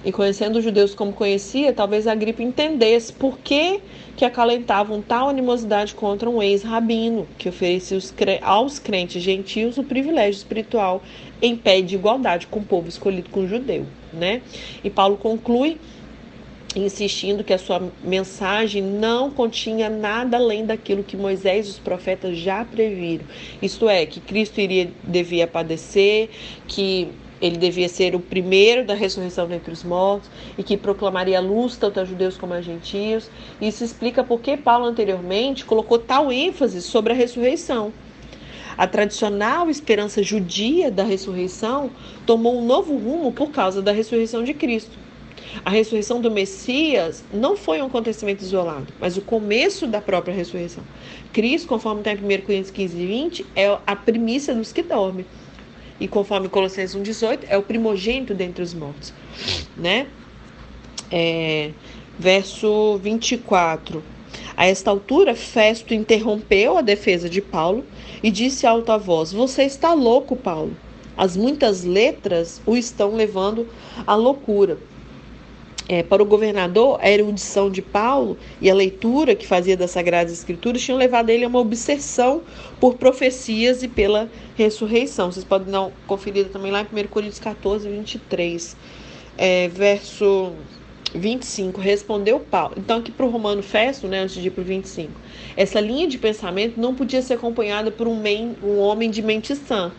E 0.05 0.13
conhecendo 0.13 0.59
os 0.59 0.65
judeus 0.65 0.95
como 0.95 1.13
conhecia, 1.13 1.73
talvez 1.73 2.07
a 2.07 2.15
gripe 2.15 2.43
entendesse 2.43 3.13
por 3.13 3.39
que, 3.39 3.81
que 4.17 4.25
acalentavam 4.25 5.03
tal 5.03 5.29
animosidade 5.29 5.95
contra 5.95 6.31
um 6.31 6.41
ex-rabino, 6.43 7.27
que 7.37 7.49
oferecia 7.49 7.99
aos 8.43 8.79
crentes 8.79 9.23
gentios 9.23 9.77
o 9.77 9.83
privilégio 9.83 10.39
espiritual 10.39 11.03
em 11.43 11.57
pé 11.57 11.81
de 11.81 11.97
igualdade 11.97 12.47
com 12.47 12.61
o 12.61 12.65
povo 12.65 12.89
escolhido 12.89 13.29
com 13.31 13.41
o 13.41 13.49
judeu. 13.49 13.85
Né? 14.13 14.43
E 14.85 14.89
Paulo 14.89 15.17
conclui 15.17 15.79
insistindo 16.77 17.45
que 17.45 17.53
a 17.53 17.59
sua 17.59 17.91
mensagem 18.03 18.83
não 18.83 19.31
continha 19.31 19.89
nada 19.89 20.37
além 20.37 20.67
daquilo 20.67 21.03
que 21.05 21.17
Moisés 21.17 21.67
e 21.67 21.71
os 21.71 21.79
profetas 21.79 22.37
já 22.37 22.65
previram. 22.65 23.25
Isto 23.63 23.89
é, 23.89 24.05
que 24.07 24.21
Cristo 24.21 24.61
iria 24.61 24.91
devia 25.03 25.47
padecer, 25.47 26.29
que 26.67 27.09
ele 27.41 27.59
devia 27.59 27.89
ser 27.89 28.15
o 28.15 28.21
primeiro 28.21 28.87
da 28.87 28.95
ressurreição 28.95 29.47
dentre 29.47 29.73
os 29.73 29.85
mortos 29.85 30.31
e 30.57 30.63
que 30.63 30.77
proclamaria 30.77 31.39
a 31.39 31.41
luz 31.43 31.77
tanto 31.77 32.01
a 32.01 32.05
judeus 32.05 32.37
como 32.37 32.55
a 32.55 32.63
gentios. 32.63 33.31
Isso 33.61 33.85
explica 33.85 34.25
por 34.25 34.41
que 34.41 34.57
Paulo 34.57 34.87
anteriormente 34.87 35.65
colocou 35.65 35.99
tal 35.99 36.33
ênfase 36.33 36.81
sobre 36.81 37.13
a 37.13 37.17
ressurreição. 37.17 37.93
A 38.77 38.87
tradicional 38.87 39.71
esperança 39.71 40.23
judia 40.23 40.91
da 40.91 41.05
ressurreição 41.05 41.91
tomou 42.27 42.59
um 42.59 42.65
novo 42.65 42.97
rumo 42.97 43.31
por 43.31 43.51
causa 43.51 43.81
da 43.81 43.93
ressurreição 43.93 44.43
de 44.43 44.53
Cristo. 44.53 45.04
A 45.63 45.71
ressurreição 45.71 46.21
do 46.21 46.31
Messias 46.31 47.23
não 47.33 47.57
foi 47.57 47.83
um 47.83 47.87
acontecimento 47.87 48.43
isolado, 48.43 48.93
mas 48.99 49.17
o 49.17 49.21
começo 49.21 49.87
da 49.87 50.01
própria 50.01 50.35
ressurreição. 50.35 50.83
Cristo, 51.33 51.69
conforme 51.69 52.01
está 52.01 52.13
em 52.13 52.17
1 52.17 52.43
Coríntios 52.43 52.71
15 52.71 52.99
e 52.99 53.07
20, 53.07 53.47
é 53.55 53.79
a 53.87 53.95
primícia 53.95 54.55
dos 54.55 54.73
que 54.73 54.83
dormem. 54.83 55.27
E 56.01 56.09
conforme 56.09 56.49
Colossenses 56.49 56.97
1,18, 56.97 57.41
é 57.49 57.57
o 57.57 57.63
primogênito 57.63 58.35
dentre 58.35 58.63
os 58.63 58.75
mortos. 58.75 59.13
Né? 59.77 60.09
É, 61.11 61.71
verso 62.19 62.99
24. 62.99 64.03
A 64.57 64.67
esta 64.67 64.91
altura, 64.91 65.35
Festo 65.35 65.95
interrompeu 65.95 66.77
a 66.77 66.81
defesa 66.81 67.29
de 67.29 67.41
Paulo 67.41 67.85
e 68.23 68.31
disse 68.31 68.67
alta 68.67 68.99
voz: 68.99 69.33
Você 69.33 69.63
está 69.63 69.93
louco, 69.95 70.35
Paulo. 70.35 70.77
As 71.17 71.37
muitas 71.37 71.85
letras 71.85 72.61
o 72.67 72.77
estão 72.77 73.15
levando 73.15 73.69
à 74.05 74.17
loucura. 74.17 74.79
É, 75.87 76.03
para 76.03 76.23
o 76.23 76.27
governador, 76.27 76.99
a 77.03 77.11
erudição 77.11 77.71
de 77.71 77.83
Paulo 77.83 78.39
e 78.59 78.71
a 78.71 78.75
leitura 78.75 79.35
que 79.35 79.47
fazia 79.47 79.77
das 79.77 79.91
Sagradas 79.91 80.33
Escrituras 80.33 80.81
tinham 80.81 80.97
levado 80.97 81.29
ele 81.29 81.45
a 81.45 81.49
uma 81.49 81.59
obsessão 81.59 82.43
por 82.81 82.95
profecias 82.95 83.83
e 83.83 83.89
pela 83.89 84.31
ressurreição. 84.57 85.31
Vocês 85.31 85.45
podem 85.45 85.71
dar 85.71 85.83
uma 85.83 85.93
conferida 86.07 86.49
também 86.49 86.73
lá 86.73 86.81
em 86.81 87.05
1 87.05 87.09
Coríntios 87.09 87.39
14, 87.39 87.87
23, 87.87 88.77
é, 89.37 89.69
verso 89.69 90.53
25. 91.15 91.81
Respondeu 91.81 92.41
Paulo. 92.41 92.75
Então, 92.79 92.99
aqui 92.99 93.13
para 93.13 93.27
o 93.27 93.31
Romano 93.31 93.63
Festo, 93.63 94.09
né, 94.09 94.21
antes 94.21 94.35
de 94.37 94.49
ir 94.49 94.51
para 94.51 94.63
o 94.63 94.65
25, 94.65 95.13
essa 95.57 95.81
linha 95.81 96.07
de 96.07 96.19
pensamento 96.19 96.81
não 96.81 96.95
podia 96.95 97.23
ser 97.23 97.35
acompanhada 97.35 97.91
por 97.91 98.09
um, 98.09 98.19
men, 98.19 98.57
um 98.63 98.79
homem 98.79 99.11
de 99.11 99.23
mente 99.23 99.55
sã. 99.55 99.93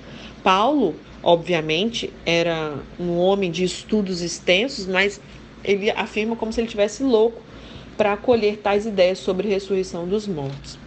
Paulo, 0.43 0.95
obviamente, 1.23 2.11
era 2.25 2.77
um 2.99 3.17
homem 3.17 3.49
de 3.49 3.63
estudos 3.63 4.21
extensos, 4.21 4.85
mas 4.85 5.21
ele 5.65 5.89
afirma 5.91 6.35
como 6.35 6.53
se 6.53 6.61
ele 6.61 6.67
tivesse 6.67 7.03
louco 7.03 7.41
para 7.97 8.13
acolher 8.13 8.57
tais 8.57 8.85
ideias 8.85 9.19
sobre 9.19 9.47
ressurreição 9.47 10.07
dos 10.07 10.27
mortos. 10.27 10.77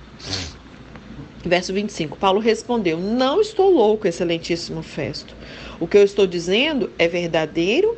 Verso 1.45 1.73
25. 1.73 2.17
Paulo 2.17 2.41
respondeu: 2.41 2.99
Não 2.99 3.41
estou 3.41 3.71
louco, 3.71 4.07
excelentíssimo 4.07 4.83
Festo. 4.83 5.35
O 5.81 5.87
que 5.87 5.97
eu 5.97 6.03
estou 6.03 6.27
dizendo 6.27 6.91
é 6.99 7.09
verdadeiro 7.09 7.97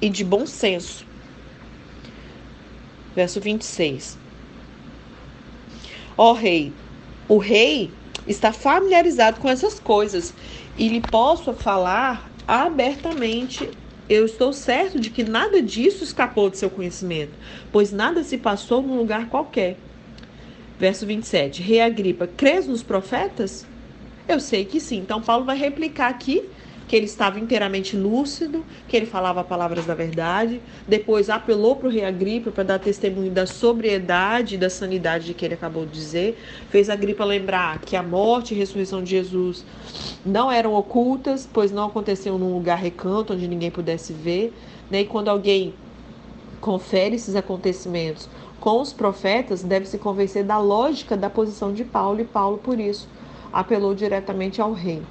e 0.00 0.08
de 0.08 0.24
bom 0.24 0.46
senso. 0.46 1.04
Verso 3.14 3.40
26. 3.40 4.18
Ó 6.16 6.32
rei, 6.32 6.72
o 7.28 7.38
rei 7.38 7.90
está 8.26 8.52
familiarizado 8.52 9.40
com 9.40 9.48
essas 9.48 9.78
coisas 9.78 10.32
e 10.78 10.88
lhe 10.88 11.00
posso 11.00 11.52
falar 11.52 12.30
abertamente 12.46 13.68
eu 14.08 14.24
estou 14.24 14.52
certo 14.52 15.00
de 15.00 15.10
que 15.10 15.24
nada 15.24 15.60
disso 15.60 16.04
escapou 16.04 16.48
de 16.48 16.58
seu 16.58 16.70
conhecimento, 16.70 17.32
pois 17.72 17.92
nada 17.92 18.22
se 18.22 18.38
passou 18.38 18.82
num 18.82 18.96
lugar 18.96 19.28
qualquer. 19.28 19.76
Verso 20.78 21.06
27. 21.06 21.62
Rei 21.62 21.80
Agripa, 21.80 22.26
crês 22.26 22.66
nos 22.66 22.82
profetas? 22.82 23.66
Eu 24.28 24.38
sei 24.40 24.64
que 24.64 24.80
sim. 24.80 24.98
Então, 24.98 25.22
Paulo 25.22 25.44
vai 25.44 25.56
replicar 25.56 26.08
aqui 26.08 26.42
que 26.86 26.94
ele 26.94 27.06
estava 27.06 27.40
inteiramente 27.40 27.96
lúcido, 27.96 28.64
que 28.88 28.96
ele 28.96 29.06
falava 29.06 29.42
palavras 29.42 29.86
da 29.86 29.94
verdade. 29.94 30.60
Depois 30.86 31.28
apelou 31.28 31.76
para 31.76 31.88
o 31.88 31.90
rei 31.90 32.04
Agripa 32.04 32.50
para 32.50 32.64
dar 32.64 32.78
testemunho 32.78 33.30
da 33.30 33.46
sobriedade 33.46 34.54
e 34.54 34.58
da 34.58 34.70
sanidade 34.70 35.26
de 35.26 35.34
que 35.34 35.44
ele 35.44 35.54
acabou 35.54 35.84
de 35.84 35.92
dizer. 35.92 36.38
Fez 36.70 36.88
Agripa 36.88 37.24
lembrar 37.24 37.80
que 37.80 37.96
a 37.96 38.02
morte 38.02 38.54
e 38.54 38.56
a 38.56 38.58
ressurreição 38.58 39.02
de 39.02 39.10
Jesus 39.10 39.64
não 40.24 40.50
eram 40.50 40.74
ocultas, 40.74 41.48
pois 41.52 41.72
não 41.72 41.86
aconteciam 41.86 42.38
num 42.38 42.54
lugar 42.54 42.78
recanto 42.78 43.32
onde 43.32 43.48
ninguém 43.48 43.70
pudesse 43.70 44.12
ver. 44.12 44.54
Né? 44.88 45.00
E 45.00 45.06
quando 45.06 45.28
alguém 45.28 45.74
confere 46.60 47.16
esses 47.16 47.34
acontecimentos 47.34 48.28
com 48.60 48.80
os 48.80 48.92
profetas, 48.92 49.62
deve 49.62 49.86
se 49.86 49.98
convencer 49.98 50.44
da 50.44 50.58
lógica 50.58 51.16
da 51.16 51.28
posição 51.28 51.72
de 51.72 51.84
Paulo, 51.84 52.20
e 52.20 52.24
Paulo, 52.24 52.58
por 52.58 52.80
isso, 52.80 53.08
apelou 53.52 53.94
diretamente 53.94 54.60
ao 54.60 54.72
rei 54.72 55.02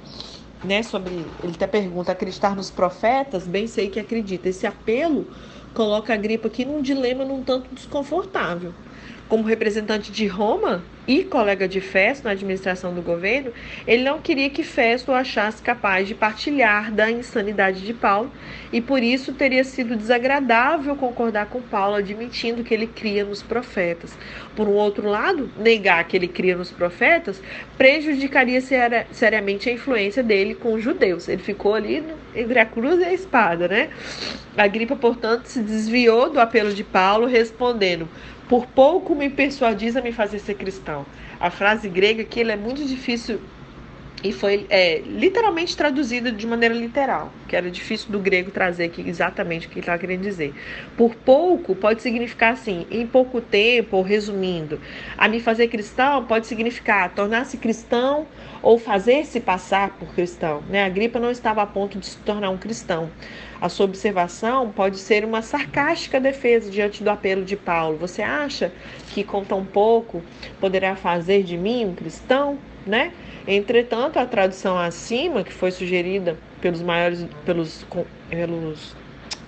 né, 0.66 0.82
sobre 0.82 1.36
ele 1.42 1.54
até 1.54 1.66
pergunta 1.66 2.12
acreditar 2.12 2.56
nos 2.56 2.70
profetas, 2.70 3.46
bem 3.46 3.66
sei 3.66 3.90
que 3.90 4.00
acredita. 4.00 4.48
Esse 4.48 4.66
apelo 4.66 5.30
coloca 5.72 6.12
a 6.14 6.16
gripe 6.16 6.46
aqui 6.46 6.64
num 6.64 6.82
dilema 6.82 7.24
num 7.24 7.44
tanto 7.44 7.74
desconfortável. 7.74 8.74
Como 9.28 9.42
representante 9.42 10.12
de 10.12 10.26
Roma, 10.26 10.82
e 11.06 11.22
colega 11.22 11.68
de 11.68 11.80
Festo 11.80 12.24
na 12.24 12.32
administração 12.32 12.92
do 12.92 13.00
governo, 13.00 13.52
ele 13.86 14.02
não 14.02 14.18
queria 14.18 14.50
que 14.50 14.64
Festo 14.64 15.12
o 15.12 15.14
achasse 15.14 15.62
capaz 15.62 16.08
de 16.08 16.14
partilhar 16.14 16.90
da 16.90 17.10
insanidade 17.10 17.82
de 17.82 17.94
Paulo 17.94 18.30
e 18.72 18.80
por 18.80 19.02
isso 19.02 19.32
teria 19.32 19.62
sido 19.62 19.94
desagradável 19.94 20.96
concordar 20.96 21.46
com 21.46 21.60
Paulo, 21.62 21.96
admitindo 21.96 22.64
que 22.64 22.74
ele 22.74 22.88
cria 22.88 23.24
nos 23.24 23.42
profetas. 23.42 24.18
Por 24.56 24.66
um 24.66 24.72
outro 24.72 25.08
lado, 25.08 25.48
negar 25.56 26.02
que 26.04 26.16
ele 26.16 26.28
cria 26.28 26.56
nos 26.56 26.72
profetas 26.72 27.40
prejudicaria 27.78 28.60
seriamente 29.12 29.68
a 29.68 29.72
influência 29.72 30.22
dele 30.22 30.54
com 30.54 30.72
os 30.72 30.82
judeus. 30.82 31.28
Ele 31.28 31.42
ficou 31.42 31.74
ali 31.74 32.02
entre 32.34 32.58
a 32.58 32.66
cruz 32.66 33.00
e 33.00 33.04
a 33.04 33.12
espada, 33.12 33.68
né? 33.68 33.90
A 34.56 34.66
gripa, 34.66 34.96
portanto, 34.96 35.44
se 35.44 35.60
desviou 35.60 36.30
do 36.30 36.40
apelo 36.40 36.72
de 36.72 36.82
Paulo, 36.82 37.26
respondendo: 37.26 38.08
Por 38.46 38.66
pouco 38.68 39.14
me 39.16 39.28
persuadis 39.30 39.96
a 39.96 40.02
me 40.02 40.12
fazer 40.12 40.38
ser 40.38 40.54
cristão. 40.54 41.08
A 41.40 41.50
frase 41.50 41.88
grega 41.88 42.24
que 42.24 42.38
ele 42.40 42.52
é 42.52 42.56
muito 42.56 42.86
difícil 42.86 43.50
e 44.24 44.32
foi 44.32 44.66
é, 44.70 45.02
literalmente 45.06 45.76
traduzida 45.76 46.32
de 46.32 46.46
maneira 46.46 46.74
literal, 46.74 47.30
que 47.46 47.54
era 47.54 47.70
difícil 47.70 48.10
do 48.10 48.18
grego 48.18 48.50
trazer 48.50 48.84
aqui 48.84 49.06
exatamente 49.06 49.66
o 49.66 49.70
que 49.70 49.74
ele 49.74 49.80
estava 49.80 49.98
querendo 49.98 50.22
dizer. 50.22 50.54
Por 50.96 51.14
pouco 51.14 51.74
pode 51.74 52.02
significar 52.02 52.54
assim, 52.54 52.86
em 52.90 53.06
pouco 53.06 53.40
tempo, 53.40 53.96
ou 53.96 54.02
resumindo, 54.02 54.80
a 55.18 55.28
me 55.28 55.38
fazer 55.38 55.68
cristão 55.68 56.24
pode 56.24 56.46
significar 56.46 57.14
tornar-se 57.14 57.58
cristão 57.58 58.26
ou 58.62 58.78
fazer-se 58.78 59.38
passar 59.38 59.90
por 59.90 60.08
cristão. 60.14 60.62
Né? 60.68 60.84
A 60.84 60.88
gripa 60.88 61.20
não 61.20 61.30
estava 61.30 61.62
a 61.62 61.66
ponto 61.66 61.98
de 61.98 62.06
se 62.06 62.16
tornar 62.18 62.50
um 62.50 62.56
cristão. 62.56 63.10
A 63.60 63.68
sua 63.68 63.84
observação 63.84 64.70
pode 64.70 64.98
ser 64.98 65.24
uma 65.24 65.40
sarcástica 65.40 66.18
defesa 66.18 66.70
diante 66.70 67.04
do 67.04 67.10
apelo 67.10 67.44
de 67.44 67.56
Paulo. 67.56 67.96
Você 67.98 68.22
acha 68.22 68.72
que 69.10 69.22
com 69.22 69.44
tão 69.44 69.64
pouco 69.64 70.22
poderá 70.60 70.96
fazer 70.96 71.42
de 71.42 71.56
mim 71.56 71.84
um 71.84 71.94
cristão? 71.94 72.58
Né? 72.86 73.12
Entretanto, 73.48 74.18
a 74.18 74.26
tradução 74.26 74.78
acima, 74.78 75.42
que 75.42 75.52
foi 75.52 75.72
sugerida 75.72 76.38
pelos 76.60 76.80
maiores, 76.80 77.26
pelos, 77.44 77.84
pelos 78.30 78.94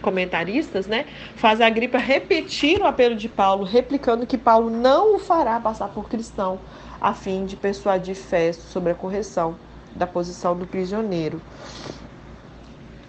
comentaristas, 0.03 0.87
né, 0.87 1.07
faz 1.37 1.61
a 1.61 1.69
gripa 1.71 1.99
repetir 1.99 2.81
o 2.81 2.87
apelo 2.87 3.15
de 3.15 3.29
Paulo, 3.29 3.65
replicando 3.65 4.27
que 4.27 4.39
Paulo 4.39 4.71
não 4.71 5.17
o 5.17 5.19
fará 5.19 5.61
passar 5.61 5.89
por 5.89 6.09
cristão, 6.09 6.59
a 7.01 7.15
fim 7.15 7.45
de 7.45 7.57
persuadir 7.57 8.17
Festo 8.17 8.63
sobre 8.63 8.93
a 8.93 8.95
correção 8.95 9.57
da 9.95 10.07
posição 10.07 10.57
do 10.57 10.67
prisioneiro. 10.67 11.41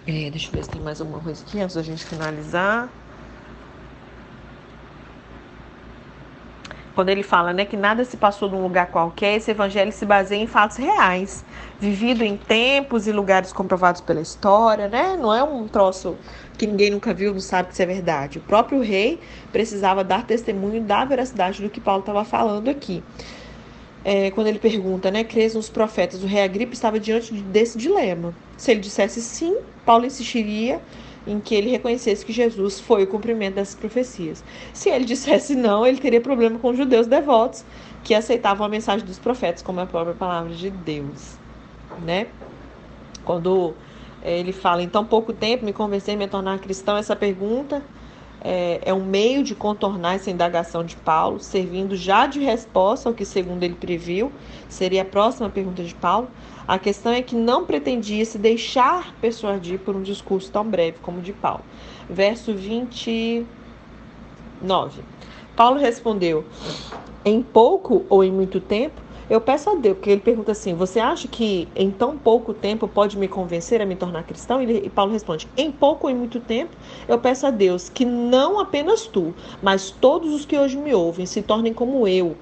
É, 0.06 0.30
deixa 0.30 0.48
eu 0.48 0.52
ver 0.52 0.64
se 0.64 0.70
tem 0.70 0.80
mais 0.80 1.00
alguma 1.00 1.20
coisa 1.20 1.44
aqui 1.46 1.60
antes 1.60 1.76
da 1.76 1.82
gente 1.82 2.04
finalizar. 2.04 2.88
Quando 7.00 7.08
ele 7.08 7.22
fala 7.22 7.54
né, 7.54 7.64
que 7.64 7.78
nada 7.78 8.04
se 8.04 8.14
passou 8.18 8.50
num 8.50 8.62
lugar 8.62 8.88
qualquer, 8.88 9.36
esse 9.36 9.50
evangelho 9.50 9.90
se 9.90 10.04
baseia 10.04 10.42
em 10.42 10.46
fatos 10.46 10.76
reais, 10.76 11.42
vivido 11.80 12.22
em 12.22 12.36
tempos 12.36 13.06
e 13.06 13.12
lugares 13.12 13.54
comprovados 13.54 14.02
pela 14.02 14.20
história, 14.20 14.86
né? 14.86 15.16
Não 15.18 15.34
é 15.34 15.42
um 15.42 15.66
troço 15.66 16.14
que 16.58 16.66
ninguém 16.66 16.90
nunca 16.90 17.14
viu, 17.14 17.32
não 17.32 17.40
sabe 17.40 17.74
se 17.74 17.82
é 17.82 17.86
verdade. 17.86 18.36
O 18.36 18.42
próprio 18.42 18.82
rei 18.82 19.18
precisava 19.50 20.04
dar 20.04 20.26
testemunho 20.26 20.82
da 20.82 21.02
veracidade 21.06 21.62
do 21.62 21.70
que 21.70 21.80
Paulo 21.80 22.00
estava 22.00 22.22
falando 22.22 22.68
aqui. 22.68 23.02
É, 24.04 24.30
quando 24.32 24.48
ele 24.48 24.58
pergunta, 24.58 25.10
né, 25.10 25.24
crês 25.24 25.54
nos 25.54 25.70
profetas, 25.70 26.22
o 26.22 26.26
rei 26.26 26.42
Agripa 26.42 26.74
estava 26.74 27.00
diante 27.00 27.32
desse 27.32 27.78
dilema. 27.78 28.34
Se 28.58 28.72
ele 28.72 28.80
dissesse 28.80 29.22
sim, 29.22 29.56
Paulo 29.86 30.04
insistiria 30.04 30.82
em 31.30 31.40
que 31.40 31.54
ele 31.54 31.70
reconhecesse 31.70 32.24
que 32.24 32.32
Jesus 32.32 32.80
foi 32.80 33.04
o 33.04 33.06
cumprimento 33.06 33.54
dessas 33.54 33.74
profecias. 33.74 34.42
Se 34.72 34.90
ele 34.90 35.04
dissesse 35.04 35.54
não, 35.54 35.86
ele 35.86 35.98
teria 35.98 36.20
problema 36.20 36.58
com 36.58 36.70
os 36.70 36.76
judeus 36.76 37.06
devotos 37.06 37.64
que 38.02 38.14
aceitavam 38.14 38.66
a 38.66 38.68
mensagem 38.68 39.06
dos 39.06 39.18
profetas 39.18 39.62
como 39.62 39.80
a 39.80 39.86
própria 39.86 40.14
palavra 40.14 40.52
de 40.54 40.70
Deus, 40.70 41.38
né? 42.04 42.26
Quando 43.24 43.74
eh, 44.22 44.40
ele 44.40 44.52
fala 44.52 44.82
em 44.82 44.88
tão 44.88 45.04
pouco 45.04 45.32
tempo 45.32 45.64
me 45.64 45.72
convencer 45.72 46.16
me 46.16 46.26
tornar 46.26 46.58
cristão, 46.58 46.96
essa 46.96 47.14
pergunta 47.14 47.82
é, 48.42 48.80
é 48.84 48.94
um 48.94 49.04
meio 49.04 49.42
de 49.42 49.54
contornar 49.54 50.14
essa 50.14 50.30
indagação 50.30 50.84
de 50.84 50.96
Paulo, 50.96 51.38
servindo 51.40 51.94
já 51.96 52.26
de 52.26 52.40
resposta 52.40 53.08
ao 53.08 53.14
que, 53.14 53.24
segundo 53.24 53.62
ele 53.62 53.74
previu, 53.74 54.32
seria 54.68 55.02
a 55.02 55.04
próxima 55.04 55.50
pergunta 55.50 55.82
de 55.82 55.94
Paulo. 55.94 56.28
A 56.66 56.78
questão 56.78 57.12
é 57.12 57.20
que 57.20 57.34
não 57.34 57.64
pretendia 57.64 58.24
se 58.24 58.38
deixar 58.38 59.14
persuadir 59.20 59.78
por 59.80 59.96
um 59.96 60.02
discurso 60.02 60.50
tão 60.50 60.64
breve 60.64 60.98
como 61.02 61.18
o 61.18 61.22
de 61.22 61.32
Paulo. 61.32 61.64
Verso 62.08 62.54
29. 62.54 63.46
Paulo 65.56 65.78
respondeu: 65.78 66.44
Em 67.24 67.42
pouco 67.42 68.06
ou 68.08 68.22
em 68.24 68.30
muito 68.30 68.60
tempo? 68.60 68.99
Eu 69.30 69.40
peço 69.40 69.70
a 69.70 69.76
Deus, 69.76 69.96
porque 69.96 70.10
ele 70.10 70.20
pergunta 70.20 70.50
assim: 70.50 70.74
Você 70.74 70.98
acha 70.98 71.28
que 71.28 71.68
em 71.76 71.88
tão 71.88 72.18
pouco 72.18 72.52
tempo 72.52 72.88
pode 72.88 73.16
me 73.16 73.28
convencer 73.28 73.80
a 73.80 73.86
me 73.86 73.94
tornar 73.94 74.24
cristão? 74.24 74.60
E 74.60 74.90
Paulo 74.90 75.12
responde: 75.12 75.46
Em 75.56 75.70
pouco 75.70 76.08
ou 76.08 76.10
em 76.12 76.16
muito 76.16 76.40
tempo, 76.40 76.76
eu 77.06 77.16
peço 77.16 77.46
a 77.46 77.50
Deus 77.52 77.88
que 77.88 78.04
não 78.04 78.58
apenas 78.58 79.06
tu, 79.06 79.32
mas 79.62 79.88
todos 79.88 80.34
os 80.34 80.44
que 80.44 80.58
hoje 80.58 80.76
me 80.76 80.92
ouvem 80.92 81.26
se 81.26 81.42
tornem 81.42 81.72
como 81.72 82.08
eu, 82.08 82.36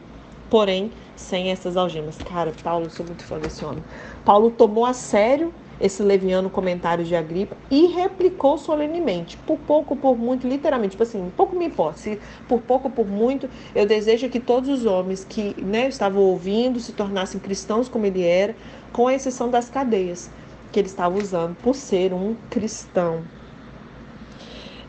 porém 0.49 0.91
sem 1.15 1.51
essas 1.51 1.77
algemas. 1.77 2.17
Cara, 2.25 2.55
Paulo, 2.63 2.89
sou 2.89 3.05
muito 3.05 3.23
fã 3.23 3.39
desse 3.39 3.63
homem. 3.67 3.85
Paulo 4.25 4.51
tomou 4.51 4.87
a 4.87 4.95
sério 4.95 5.53
esse 5.81 6.03
leviano 6.03 6.51
comentário 6.51 7.05
de 7.05 7.15
Agripa 7.15 7.57
e 7.71 7.87
replicou 7.87 8.59
solenemente, 8.59 9.37
por 9.39 9.59
pouco, 9.59 9.95
por 9.95 10.17
muito, 10.17 10.47
literalmente, 10.49 10.93
tipo 10.93 11.03
assim, 11.03 11.33
pouco 11.37 11.57
me 11.57 11.67
importa, 11.67 11.99
se 11.99 12.19
por 12.49 12.61
pouco, 12.61 12.91
por 12.91 13.07
muito, 13.07 13.49
eu 13.75 13.87
desejo 13.87 14.29
que 14.29 14.41
todos 14.41 14.69
os 14.69 14.87
homens 14.87 15.25
que 15.25 15.55
né, 15.63 15.89
estavam 15.89 16.23
ouvindo 16.23 16.81
se 16.81 16.93
tornassem 16.93 17.41
cristãos 17.41 17.89
como 17.89 18.07
ele 18.07 18.23
era, 18.23 18.55
com 18.93 19.11
exceção 19.11 19.51
das 19.51 19.69
cadeias 19.69 20.31
que 20.73 20.81
ele 20.81 20.89
estava 20.89 21.17
usando 21.17 21.57
por 21.57 21.75
ser 21.75 22.13
um 22.13 22.35
cristão. 22.51 23.23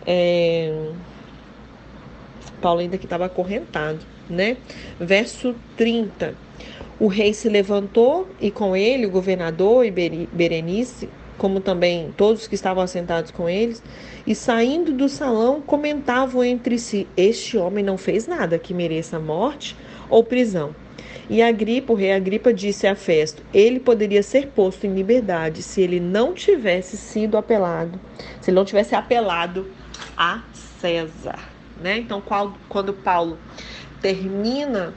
É... 0.05 0.91
Paulo 2.61 2.81
ainda 2.81 2.97
que 2.97 3.05
estava 3.05 3.25
acorrentado, 3.25 3.99
né? 4.29 4.57
Verso 4.99 5.55
30. 5.77 6.35
O 6.99 7.07
rei 7.07 7.33
se 7.33 7.47
levantou 7.47 8.27
e 8.41 8.51
com 8.51 8.75
ele 8.75 9.05
o 9.05 9.09
governador 9.09 9.85
e 9.85 9.91
Berenice, 10.31 11.09
como 11.37 11.61
também 11.61 12.13
todos 12.17 12.45
que 12.45 12.55
estavam 12.55 12.83
assentados 12.83 13.31
com 13.31 13.49
eles, 13.49 13.81
e 14.27 14.35
saindo 14.35 14.91
do 14.91 15.07
salão 15.07 15.61
comentavam 15.61 16.43
entre 16.43 16.77
si: 16.77 17.07
Este 17.15 17.57
homem 17.57 17.83
não 17.83 17.97
fez 17.97 18.27
nada 18.27 18.59
que 18.59 18.73
mereça 18.73 19.17
morte 19.17 19.77
ou 20.09 20.23
prisão. 20.23 20.75
E 21.29 21.41
Agripa, 21.41 21.93
o 21.93 21.95
rei 21.95 22.11
Agripa, 22.11 22.53
disse 22.53 22.85
a 22.85 22.95
Festo: 22.95 23.43
ele 23.53 23.79
poderia 23.79 24.21
ser 24.21 24.47
posto 24.47 24.85
em 24.85 24.93
liberdade 24.93 25.63
se 25.63 25.79
ele 25.79 25.99
não 25.99 26.33
tivesse 26.33 26.97
sido 26.97 27.37
apelado, 27.37 27.99
se 28.41 28.49
ele 28.49 28.55
não 28.55 28.65
tivesse 28.65 28.93
apelado 28.93 29.71
a 30.17 30.43
César. 30.81 31.39
Né? 31.81 31.99
Então, 31.99 32.21
quando 32.67 32.93
Paulo 32.93 33.37
termina 34.01 34.93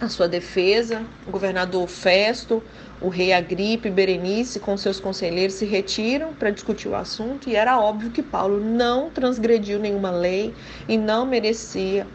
a 0.00 0.08
sua 0.08 0.26
defesa, 0.26 1.06
o 1.26 1.30
governador 1.30 1.86
Festo, 1.86 2.62
o 3.02 3.08
rei 3.08 3.34
Agripe 3.34 3.90
Berenice 3.90 4.58
com 4.58 4.74
seus 4.76 4.98
conselheiros 4.98 5.56
se 5.56 5.66
retiram 5.66 6.32
para 6.32 6.50
discutir 6.50 6.88
o 6.88 6.94
assunto 6.94 7.50
e 7.50 7.54
era 7.54 7.78
óbvio 7.78 8.10
que 8.10 8.22
Paulo 8.22 8.58
não 8.60 9.10
transgrediu 9.10 9.78
nenhuma 9.78 10.10
lei 10.10 10.54
e 10.88 10.96
não 10.96 11.26
merecia 11.26 12.06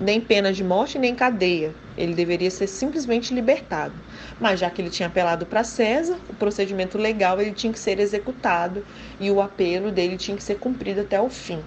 nem 0.00 0.20
pena 0.20 0.52
de 0.52 0.62
morte 0.62 0.96
nem 0.96 1.14
cadeia. 1.14 1.74
Ele 1.96 2.14
deveria 2.14 2.50
ser 2.50 2.68
simplesmente 2.68 3.34
libertado. 3.34 4.00
Mas 4.38 4.60
já 4.60 4.70
que 4.70 4.80
ele 4.80 4.90
tinha 4.90 5.08
apelado 5.08 5.44
para 5.44 5.64
César, 5.64 6.18
o 6.28 6.34
procedimento 6.34 6.96
legal 6.96 7.40
ele 7.40 7.52
tinha 7.52 7.72
que 7.72 7.78
ser 7.80 7.98
executado 7.98 8.84
e 9.18 9.30
o 9.30 9.40
apelo 9.40 9.90
dele 9.90 10.16
tinha 10.16 10.36
que 10.36 10.42
ser 10.42 10.56
cumprido 10.56 11.00
até 11.00 11.20
o 11.20 11.28
fim. 11.28 11.64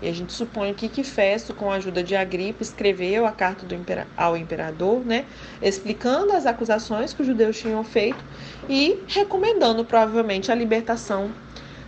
E 0.00 0.08
a 0.08 0.12
gente 0.12 0.32
supõe 0.32 0.72
que 0.74 1.02
Festo, 1.02 1.52
com 1.52 1.70
a 1.70 1.74
ajuda 1.74 2.02
de 2.02 2.14
Agripa, 2.14 2.62
escreveu 2.62 3.26
a 3.26 3.32
carta 3.32 3.72
impera 3.74 4.06
ao 4.16 4.36
imperador, 4.36 5.04
né, 5.04 5.24
explicando 5.60 6.32
as 6.32 6.46
acusações 6.46 7.12
que 7.12 7.22
os 7.22 7.26
judeus 7.26 7.58
tinham 7.58 7.82
feito 7.82 8.22
e 8.68 9.02
recomendando 9.08 9.84
provavelmente 9.84 10.52
a 10.52 10.54
libertação 10.54 11.30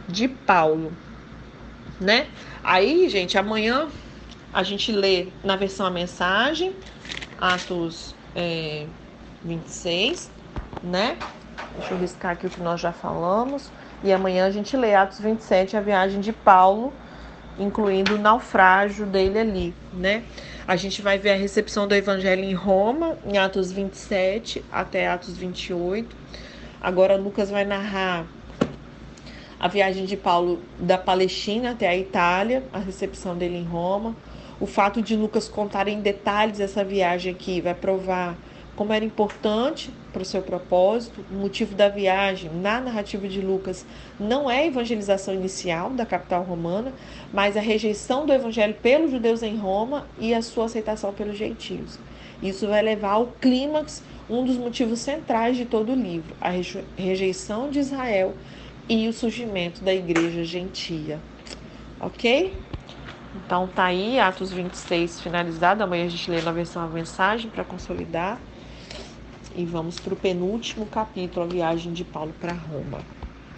de 0.08 0.26
Paulo, 0.26 0.92
né? 2.00 2.26
Aí, 2.64 3.08
gente, 3.08 3.38
amanhã 3.38 3.88
a 4.52 4.62
gente 4.62 4.90
lê 4.90 5.28
na 5.44 5.54
versão 5.54 5.86
a 5.86 5.90
mensagem, 5.90 6.74
Atos 7.40 8.14
é, 8.34 8.86
26, 9.44 10.30
né? 10.82 11.16
Deixa 11.78 11.94
eu 11.94 11.98
riscar 11.98 12.32
aqui 12.32 12.46
o 12.46 12.50
que 12.50 12.60
nós 12.60 12.80
já 12.80 12.92
falamos. 12.92 13.70
E 14.02 14.12
amanhã 14.12 14.46
a 14.46 14.50
gente 14.50 14.76
lê 14.76 14.94
Atos 14.94 15.20
27, 15.20 15.76
a 15.76 15.80
viagem 15.80 16.20
de 16.20 16.32
Paulo 16.32 16.92
incluindo 17.60 18.14
o 18.14 18.18
naufrágio 18.18 19.06
dele 19.06 19.38
ali, 19.38 19.74
né? 19.92 20.24
A 20.66 20.76
gente 20.76 21.02
vai 21.02 21.18
ver 21.18 21.30
a 21.30 21.36
recepção 21.36 21.86
do 21.86 21.94
evangelho 21.94 22.42
em 22.42 22.54
Roma, 22.54 23.18
em 23.24 23.36
Atos 23.36 23.70
27 23.70 24.64
até 24.72 25.08
Atos 25.08 25.36
28. 25.36 26.16
Agora 26.80 27.16
Lucas 27.16 27.50
vai 27.50 27.64
narrar 27.64 28.26
a 29.58 29.68
viagem 29.68 30.06
de 30.06 30.16
Paulo 30.16 30.60
da 30.78 30.96
Palestina 30.96 31.72
até 31.72 31.86
a 31.86 31.96
Itália, 31.96 32.62
a 32.72 32.78
recepção 32.78 33.36
dele 33.36 33.58
em 33.58 33.64
Roma. 33.64 34.16
O 34.58 34.66
fato 34.66 35.02
de 35.02 35.14
Lucas 35.14 35.48
contar 35.48 35.88
em 35.88 36.00
detalhes 36.00 36.60
essa 36.60 36.82
viagem 36.82 37.32
aqui 37.32 37.60
vai 37.60 37.74
provar 37.74 38.36
como 38.80 38.94
era 38.94 39.04
importante 39.04 39.92
para 40.10 40.22
o 40.22 40.24
seu 40.24 40.40
propósito. 40.40 41.22
O 41.30 41.34
motivo 41.34 41.74
da 41.74 41.90
viagem 41.90 42.50
na 42.50 42.80
narrativa 42.80 43.28
de 43.28 43.38
Lucas 43.38 43.84
não 44.18 44.50
é 44.50 44.60
a 44.60 44.66
evangelização 44.68 45.34
inicial 45.34 45.90
da 45.90 46.06
capital 46.06 46.42
romana, 46.42 46.90
mas 47.30 47.58
a 47.58 47.60
rejeição 47.60 48.24
do 48.24 48.32
evangelho 48.32 48.72
pelos 48.72 49.10
judeus 49.10 49.42
em 49.42 49.54
Roma 49.54 50.06
e 50.18 50.32
a 50.32 50.40
sua 50.40 50.64
aceitação 50.64 51.12
pelos 51.12 51.36
gentios. 51.36 51.98
Isso 52.42 52.66
vai 52.66 52.80
levar 52.80 53.10
ao 53.10 53.26
clímax, 53.26 54.02
um 54.30 54.46
dos 54.46 54.56
motivos 54.56 55.00
centrais 55.00 55.58
de 55.58 55.66
todo 55.66 55.92
o 55.92 55.94
livro, 55.94 56.34
a 56.40 56.48
rejeição 56.96 57.68
de 57.68 57.80
Israel 57.80 58.32
e 58.88 59.06
o 59.08 59.12
surgimento 59.12 59.84
da 59.84 59.92
igreja 59.92 60.42
gentia. 60.42 61.18
Ok? 62.00 62.56
Então 63.44 63.66
tá 63.66 63.84
aí, 63.84 64.18
Atos 64.18 64.50
26 64.50 65.20
finalizado. 65.20 65.82
Amanhã 65.82 66.06
a 66.06 66.08
gente 66.08 66.30
lê 66.30 66.40
na 66.40 66.50
versão 66.50 66.82
a 66.82 66.86
mensagem 66.86 67.50
para 67.50 67.62
consolidar. 67.62 68.40
E 69.60 69.66
vamos 69.66 69.98
para 69.98 70.14
o 70.14 70.16
penúltimo 70.16 70.86
capítulo, 70.86 71.44
a 71.44 71.48
viagem 71.48 71.92
de 71.92 72.02
Paulo 72.02 72.32
para 72.40 72.52
Roma. 72.54 73.19